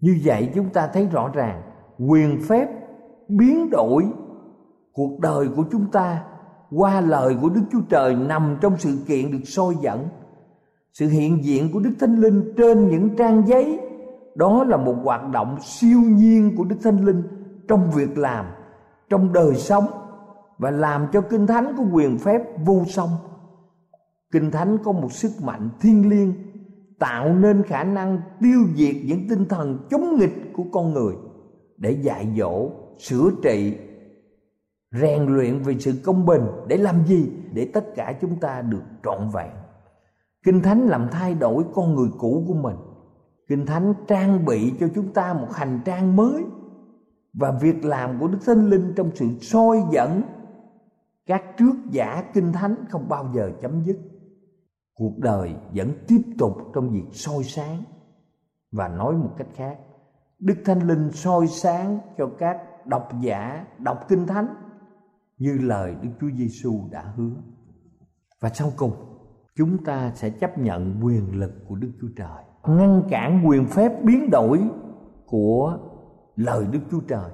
Như 0.00 0.20
vậy, 0.24 0.50
chúng 0.54 0.68
ta 0.70 0.86
thấy 0.86 1.08
rõ 1.12 1.30
ràng 1.34 1.62
quyền 1.98 2.40
phép 2.48 2.68
biến 3.28 3.70
đổi 3.70 4.04
cuộc 4.92 5.20
đời 5.20 5.48
của 5.56 5.64
chúng 5.72 5.86
ta 5.92 6.24
qua 6.70 7.00
lời 7.00 7.36
của 7.42 7.48
Đức 7.48 7.62
Chúa 7.72 7.80
Trời 7.88 8.14
nằm 8.14 8.56
trong 8.60 8.78
sự 8.78 8.98
kiện 9.06 9.30
được 9.30 9.44
soi 9.44 9.74
dẫn. 9.82 10.08
Sự 10.92 11.08
hiện 11.08 11.44
diện 11.44 11.72
của 11.72 11.80
Đức 11.80 11.92
Thánh 12.00 12.20
Linh 12.20 12.54
trên 12.56 12.88
những 12.88 13.16
trang 13.16 13.42
giấy 13.46 13.80
đó 14.34 14.64
là 14.64 14.76
một 14.76 14.96
hoạt 15.02 15.30
động 15.32 15.56
siêu 15.62 16.00
nhiên 16.00 16.56
của 16.56 16.64
Đức 16.64 16.76
Thánh 16.82 17.04
Linh 17.04 17.22
trong 17.68 17.90
việc 17.90 18.18
làm, 18.18 18.46
trong 19.10 19.32
đời 19.32 19.54
sống 19.54 19.84
và 20.58 20.70
làm 20.70 21.06
cho 21.12 21.20
Kinh 21.20 21.46
Thánh 21.46 21.74
có 21.76 21.84
quyền 21.92 22.18
phép 22.18 22.42
vô 22.64 22.82
song. 22.86 23.10
Kinh 24.32 24.50
Thánh 24.50 24.78
có 24.84 24.92
một 24.92 25.12
sức 25.12 25.30
mạnh 25.42 25.68
thiên 25.80 26.08
liêng 26.08 26.32
tạo 26.98 27.34
nên 27.34 27.62
khả 27.62 27.84
năng 27.84 28.20
tiêu 28.40 28.60
diệt 28.74 28.94
những 29.04 29.28
tinh 29.28 29.44
thần 29.48 29.78
chống 29.90 30.18
nghịch 30.18 30.52
của 30.52 30.64
con 30.72 30.92
người 30.92 31.14
để 31.76 31.90
dạy 31.90 32.28
dỗ, 32.38 32.70
sửa 32.98 33.30
trị, 33.42 33.76
rèn 34.92 35.26
luyện 35.26 35.62
về 35.62 35.78
sự 35.78 35.92
công 36.04 36.26
bình 36.26 36.42
để 36.68 36.76
làm 36.76 37.06
gì? 37.06 37.32
Để 37.52 37.70
tất 37.74 37.84
cả 37.94 38.18
chúng 38.20 38.40
ta 38.40 38.62
được 38.62 38.82
trọn 39.04 39.28
vẹn. 39.34 39.50
Kinh 40.44 40.62
Thánh 40.62 40.86
làm 40.86 41.08
thay 41.10 41.34
đổi 41.34 41.64
con 41.74 41.94
người 41.94 42.08
cũ 42.18 42.44
của 42.48 42.54
mình. 42.54 42.76
Kinh 43.48 43.66
Thánh 43.66 43.94
trang 44.08 44.44
bị 44.44 44.72
cho 44.80 44.88
chúng 44.94 45.12
ta 45.12 45.32
một 45.32 45.48
hành 45.52 45.80
trang 45.84 46.16
mới 46.16 46.44
và 47.32 47.58
việc 47.60 47.84
làm 47.84 48.20
của 48.20 48.28
Đức 48.28 48.38
Thánh 48.46 48.70
Linh 48.70 48.92
trong 48.96 49.10
sự 49.14 49.26
soi 49.40 49.82
dẫn 49.90 50.22
các 51.26 51.44
trước 51.58 51.74
giả 51.90 52.24
kinh 52.34 52.52
thánh 52.52 52.74
không 52.88 53.08
bao 53.08 53.30
giờ 53.34 53.50
chấm 53.62 53.84
dứt 53.84 53.96
cuộc 54.94 55.18
đời 55.18 55.54
vẫn 55.74 55.92
tiếp 56.08 56.22
tục 56.38 56.52
trong 56.74 56.90
việc 56.90 57.04
soi 57.12 57.44
sáng 57.44 57.82
và 58.72 58.88
nói 58.88 59.14
một 59.14 59.30
cách 59.38 59.46
khác, 59.54 59.78
đức 60.38 60.54
thánh 60.64 60.88
linh 60.88 61.12
soi 61.12 61.46
sáng 61.46 61.98
cho 62.18 62.30
các 62.38 62.86
độc 62.86 63.08
giả 63.20 63.66
đọc 63.78 64.04
kinh 64.08 64.26
thánh 64.26 64.54
như 65.42 65.58
lời 65.58 65.94
đức 66.02 66.08
chúa 66.20 66.30
giêsu 66.36 66.80
đã 66.90 67.12
hứa. 67.16 67.30
Và 68.40 68.48
sau 68.48 68.72
cùng, 68.76 68.92
chúng 69.56 69.84
ta 69.84 70.12
sẽ 70.14 70.30
chấp 70.30 70.58
nhận 70.58 71.00
quyền 71.04 71.40
lực 71.40 71.52
của 71.68 71.74
đức 71.74 71.90
chúa 72.00 72.08
trời, 72.16 72.44
ngăn 72.66 73.02
cản 73.10 73.48
quyền 73.48 73.66
phép 73.66 74.04
biến 74.04 74.30
đổi 74.30 74.60
của 75.26 75.78
lời 76.36 76.66
đức 76.72 76.78
chúa 76.90 77.00
trời. 77.08 77.30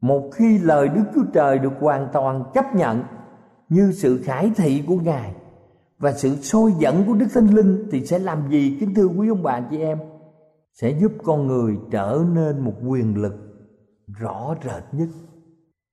Một 0.00 0.30
khi 0.34 0.58
lời 0.58 0.88
đức 0.88 1.04
chúa 1.14 1.24
trời 1.32 1.58
được 1.58 1.72
hoàn 1.80 2.08
toàn 2.12 2.44
chấp 2.54 2.74
nhận 2.74 3.02
như 3.68 3.92
sự 3.92 4.22
khải 4.24 4.52
thị 4.56 4.84
của 4.86 4.96
ngài 4.96 5.34
và 5.98 6.12
sự 6.12 6.36
sôi 6.36 6.72
dẫn 6.78 7.04
của 7.06 7.14
đức 7.14 7.26
thánh 7.34 7.54
linh, 7.54 7.88
thì 7.92 8.06
sẽ 8.06 8.18
làm 8.18 8.50
gì, 8.50 8.76
kính 8.80 8.94
thưa 8.94 9.06
quý 9.06 9.28
ông 9.28 9.42
bà 9.42 9.60
chị 9.70 9.78
em? 9.78 9.98
Sẽ 10.72 10.90
giúp 10.90 11.12
con 11.24 11.46
người 11.46 11.78
trở 11.90 12.24
nên 12.34 12.58
một 12.58 12.74
quyền 12.88 13.22
lực 13.22 13.34
rõ 14.06 14.54
rệt 14.64 14.84
nhất 14.92 15.08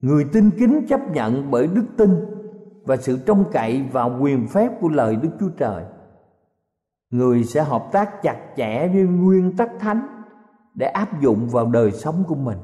người 0.02 0.26
tin 0.34 0.52
kính 0.52 0.86
chấp 0.90 1.12
nhận 1.12 1.52
bởi 1.52 1.68
đức 1.68 1.86
tin 1.98 2.10
và 2.86 2.98
sự 2.98 3.20
trông 3.26 3.44
cậy 3.52 3.84
vào 3.92 4.18
quyền 4.22 4.48
phép 4.48 4.72
của 4.82 4.90
lời 4.90 5.16
đức 5.16 5.30
chúa 5.40 5.50
trời. 5.58 5.84
Người 7.10 7.44
sẽ 7.44 7.64
hợp 7.64 7.90
tác 7.92 8.22
chặt 8.22 8.38
chẽ 8.58 8.88
với 8.88 9.04
nguyên 9.04 9.58
tắc 9.58 9.70
thánh 9.80 10.24
để 10.74 10.88
áp 10.88 11.22
dụng 11.22 11.50
vào 11.50 11.66
đời 11.66 11.92
sống 11.92 12.24
của 12.28 12.36
mình. 12.36 12.58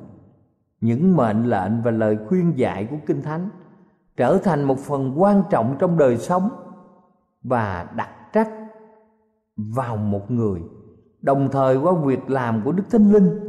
Những 0.82 1.16
mệnh 1.16 1.46
lệnh 1.46 1.82
và 1.84 1.92
lời 1.92 2.18
khuyên 2.28 2.54
dạy 2.58 2.88
của 2.92 2.98
kinh 3.06 3.22
thánh 3.22 3.50
trở 4.18 4.38
thành 4.44 4.64
một 4.64 4.80
phần 4.80 5.14
quan 5.22 5.44
trọng 5.50 5.76
trong 5.80 5.98
đời 5.98 6.18
sống 6.18 6.50
và 7.44 7.90
đặt 7.96 8.10
trách 8.34 8.50
vào 9.56 9.98
một 9.98 10.32
người. 10.32 10.62
Đồng 11.22 11.50
thời 11.52 11.78
qua 11.78 11.94
việc 12.06 12.30
làm 12.30 12.62
của 12.66 12.72
đức 12.72 12.84
thánh 12.92 13.12
linh, 13.12 13.40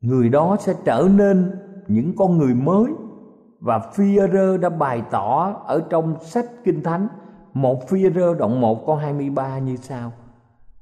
người 0.00 0.28
đó 0.28 0.56
sẽ 0.60 0.74
trở 0.84 1.08
nên 1.16 1.50
những 1.88 2.16
con 2.16 2.38
người 2.38 2.54
mới. 2.54 2.92
Và 3.60 3.78
phi 3.78 4.18
rơ 4.32 4.56
đã 4.56 4.68
bày 4.68 5.02
tỏ 5.10 5.54
ở 5.66 5.82
trong 5.90 6.16
sách 6.20 6.46
kinh 6.64 6.82
thánh, 6.82 7.08
một 7.54 7.88
phi 7.88 8.10
rơ 8.10 8.34
đoạn 8.34 8.60
1 8.60 8.86
câu 8.86 8.96
23 8.96 9.58
như 9.58 9.76
sau. 9.76 10.12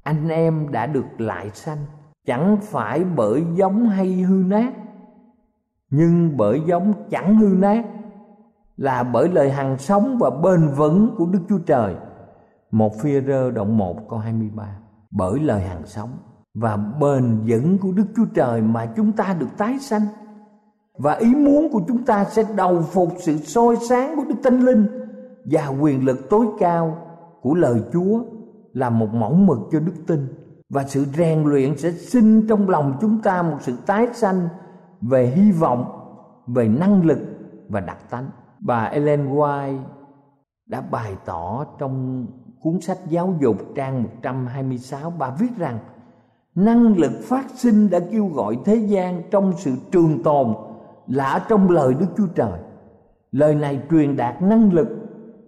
Anh 0.03 0.29
em 0.29 0.71
đã 0.71 0.85
được 0.85 1.05
lại 1.17 1.49
sanh, 1.53 1.77
chẳng 2.25 2.57
phải 2.61 3.03
bởi 3.15 3.43
giống 3.55 3.89
hay 3.89 4.21
hư 4.21 4.43
nát. 4.47 4.73
Nhưng 5.89 6.37
bởi 6.37 6.61
giống 6.65 6.93
chẳng 7.09 7.35
hư 7.35 7.47
nát, 7.47 7.85
là 8.77 9.03
bởi 9.03 9.29
lời 9.29 9.51
hằng 9.51 9.77
sống 9.77 10.17
và 10.19 10.29
bền 10.29 10.67
vững 10.67 11.15
của 11.17 11.25
Đức 11.25 11.39
Chúa 11.49 11.59
Trời. 11.65 11.95
Một 12.71 12.99
phi 13.01 13.21
rơ 13.21 13.51
động 13.51 13.77
1 13.77 14.09
câu 14.09 14.19
23 14.19 14.63
Bởi 15.11 15.39
lời 15.39 15.61
hằng 15.61 15.85
sống 15.85 16.09
và 16.53 16.77
bền 16.77 17.39
vững 17.45 17.77
của 17.77 17.91
Đức 17.91 18.05
Chúa 18.15 18.25
Trời 18.33 18.61
mà 18.61 18.85
chúng 18.95 19.11
ta 19.11 19.35
được 19.39 19.57
tái 19.57 19.79
sanh 19.79 20.01
và 21.01 21.13
ý 21.13 21.35
muốn 21.35 21.69
của 21.71 21.81
chúng 21.87 22.05
ta 22.05 22.25
sẽ 22.25 22.43
đầu 22.55 22.81
phục 22.81 23.09
sự 23.19 23.37
soi 23.37 23.75
sáng 23.89 24.15
của 24.15 24.23
Đức 24.29 24.35
Thánh 24.43 24.59
Linh 24.59 24.87
và 25.45 25.67
quyền 25.67 26.05
lực 26.05 26.29
tối 26.29 26.45
cao 26.59 26.97
của 27.41 27.53
lời 27.53 27.81
Chúa 27.93 28.19
là 28.73 28.89
một 28.89 29.07
mẫu 29.13 29.33
mực 29.33 29.57
cho 29.71 29.79
đức 29.79 29.93
tin 30.07 30.27
và 30.69 30.83
sự 30.83 31.05
rèn 31.17 31.43
luyện 31.43 31.77
sẽ 31.77 31.91
sinh 31.91 32.47
trong 32.47 32.69
lòng 32.69 32.97
chúng 33.01 33.21
ta 33.21 33.41
một 33.41 33.57
sự 33.59 33.73
tái 33.85 34.07
sanh 34.13 34.47
về 35.01 35.25
hy 35.25 35.51
vọng, 35.51 35.85
về 36.47 36.67
năng 36.67 37.05
lực 37.05 37.19
và 37.69 37.79
đặc 37.79 37.97
tánh. 38.09 38.29
Bà 38.59 38.83
Ellen 38.83 39.29
White 39.29 39.79
đã 40.65 40.81
bày 40.81 41.15
tỏ 41.25 41.65
trong 41.79 42.25
cuốn 42.61 42.81
sách 42.81 42.99
giáo 43.09 43.33
dục 43.41 43.57
trang 43.75 44.03
126 44.03 45.13
bà 45.19 45.35
viết 45.39 45.57
rằng 45.57 45.79
năng 46.55 46.97
lực 46.97 47.11
phát 47.23 47.45
sinh 47.55 47.89
đã 47.89 47.99
kêu 48.11 48.27
gọi 48.27 48.57
thế 48.65 48.75
gian 48.75 49.21
trong 49.31 49.53
sự 49.57 49.71
trường 49.91 50.23
tồn 50.23 50.53
là 51.11 51.25
ở 51.25 51.39
trong 51.39 51.69
lời 51.69 51.93
Đức 51.93 52.05
Chúa 52.17 52.27
Trời. 52.35 52.59
Lời 53.31 53.55
này 53.55 53.81
truyền 53.91 54.17
đạt 54.17 54.41
năng 54.41 54.73
lực, 54.73 54.87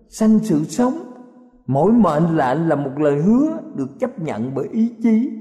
sanh 0.10 0.40
sự 0.40 0.64
sống. 0.64 0.94
Mỗi 1.68 1.92
mệnh 1.92 2.38
lệnh 2.38 2.70
là 2.70 2.76
một 2.76 2.92
lời 2.98 3.22
hứa 3.22 3.58
được 3.76 4.00
chấp 4.00 4.20
nhận 4.20 4.56
bởi 4.56 4.68
ý 4.72 4.96
chí, 5.04 5.32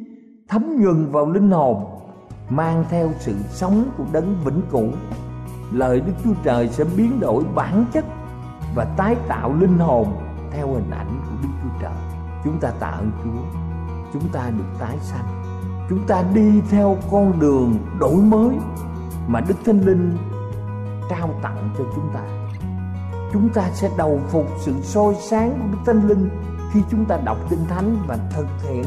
thấm 0.48 0.82
nhuần 0.82 1.06
vào 1.10 1.30
linh 1.30 1.50
hồn, 1.50 1.84
mang 2.48 2.84
theo 2.88 3.10
sự 3.18 3.32
sống 3.48 3.84
của 3.98 4.04
đấng 4.12 4.34
vĩnh 4.44 4.62
cửu. 4.70 4.88
Lời 5.72 6.00
đức 6.00 6.12
chúa 6.24 6.34
trời 6.42 6.68
sẽ 6.68 6.84
biến 6.96 7.20
đổi 7.20 7.44
bản 7.54 7.84
chất 7.92 8.04
và 8.74 8.84
tái 8.96 9.16
tạo 9.28 9.54
linh 9.54 9.78
hồn 9.78 10.06
theo 10.50 10.66
hình 10.66 10.90
ảnh 10.90 11.20
của 11.24 11.36
đức 11.42 11.48
chúa 11.62 11.82
trời. 11.82 11.92
Chúng 12.44 12.60
ta 12.60 12.70
tạ 12.80 12.86
ơn 12.86 13.10
chúa. 13.24 13.58
Chúng 14.12 14.28
ta 14.32 14.50
được 14.58 14.78
tái 14.80 14.96
sanh. 15.00 15.24
Chúng 15.88 16.06
ta 16.06 16.24
đi 16.34 16.60
theo 16.70 16.96
con 17.10 17.40
đường 17.40 17.76
đổi 18.00 18.16
mới 18.16 18.56
mà 19.32 19.40
đức 19.40 19.54
thánh 19.64 19.80
linh 19.80 20.16
trao 21.10 21.30
tặng 21.42 21.70
cho 21.78 21.84
chúng 21.94 22.10
ta. 22.14 22.20
Chúng 23.32 23.48
ta 23.48 23.70
sẽ 23.72 23.90
đầu 23.96 24.20
phục 24.28 24.46
sự 24.60 24.72
soi 24.82 25.14
sáng 25.14 25.50
của 25.50 25.68
đức 25.72 25.78
thánh 25.86 26.08
linh 26.08 26.30
khi 26.72 26.80
chúng 26.90 27.04
ta 27.04 27.18
đọc 27.24 27.38
kinh 27.50 27.66
thánh 27.68 27.96
và 28.06 28.18
thực 28.30 28.46
hiện 28.62 28.84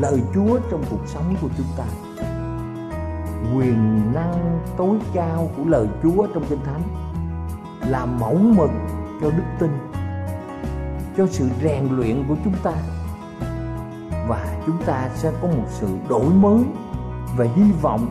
lời 0.00 0.22
chúa 0.34 0.58
trong 0.70 0.84
cuộc 0.90 1.06
sống 1.06 1.34
của 1.42 1.48
chúng 1.56 1.66
ta. 1.76 1.84
Quyền 3.56 4.12
năng 4.14 4.60
tối 4.76 4.98
cao 5.14 5.50
của 5.56 5.64
lời 5.64 5.88
Chúa 6.02 6.26
trong 6.34 6.44
Kinh 6.48 6.64
Thánh 6.64 6.82
là 7.88 8.06
mẫu 8.06 8.34
mực 8.34 8.70
cho 9.20 9.30
đức 9.30 9.42
tin, 9.58 9.70
cho 11.16 11.26
sự 11.26 11.48
rèn 11.62 11.88
luyện 11.90 12.24
của 12.28 12.36
chúng 12.44 12.54
ta. 12.62 12.72
Và 14.28 14.62
chúng 14.66 14.82
ta 14.86 15.08
sẽ 15.14 15.32
có 15.42 15.48
một 15.48 15.66
sự 15.68 15.88
đổi 16.08 16.30
mới 16.30 16.64
về 17.36 17.48
hy 17.54 17.72
vọng, 17.82 18.06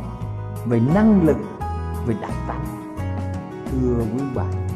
về 0.65 0.81
năng 0.93 1.21
lực 1.21 1.37
về 2.05 2.15
đại 2.21 2.31
tạng 2.47 2.65
thưa 3.71 3.99
quý 3.99 4.23
bạn, 4.35 4.67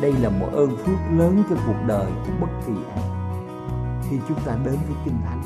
đây 0.00 0.12
là 0.12 0.28
một 0.28 0.48
ơn 0.52 0.76
phước 0.76 0.98
lớn 1.12 1.42
cho 1.50 1.56
cuộc 1.66 1.86
đời 1.86 2.06
của 2.06 2.32
bất 2.40 2.52
kỳ 2.66 2.72
ai 2.94 3.02
khi 4.10 4.18
chúng 4.28 4.38
ta 4.46 4.56
đến 4.64 4.74
với 4.86 4.96
kinh 5.04 5.18
thánh, 5.24 5.42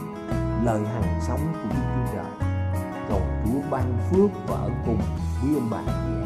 lời 0.64 0.80
hàng 0.86 1.20
sống 1.26 1.40
của 1.52 1.68
đức 1.68 1.82
chúa 1.94 2.12
trời, 2.12 2.50
cầu 3.08 3.20
Chúa 3.44 3.60
ban 3.70 3.98
phước 4.10 4.30
và 4.48 4.56
ở 4.56 4.70
cùng 4.86 5.00
quý 5.42 5.54
ông 5.54 5.68
bà 5.70 5.78
chị 5.86 5.92
em. 5.92 6.25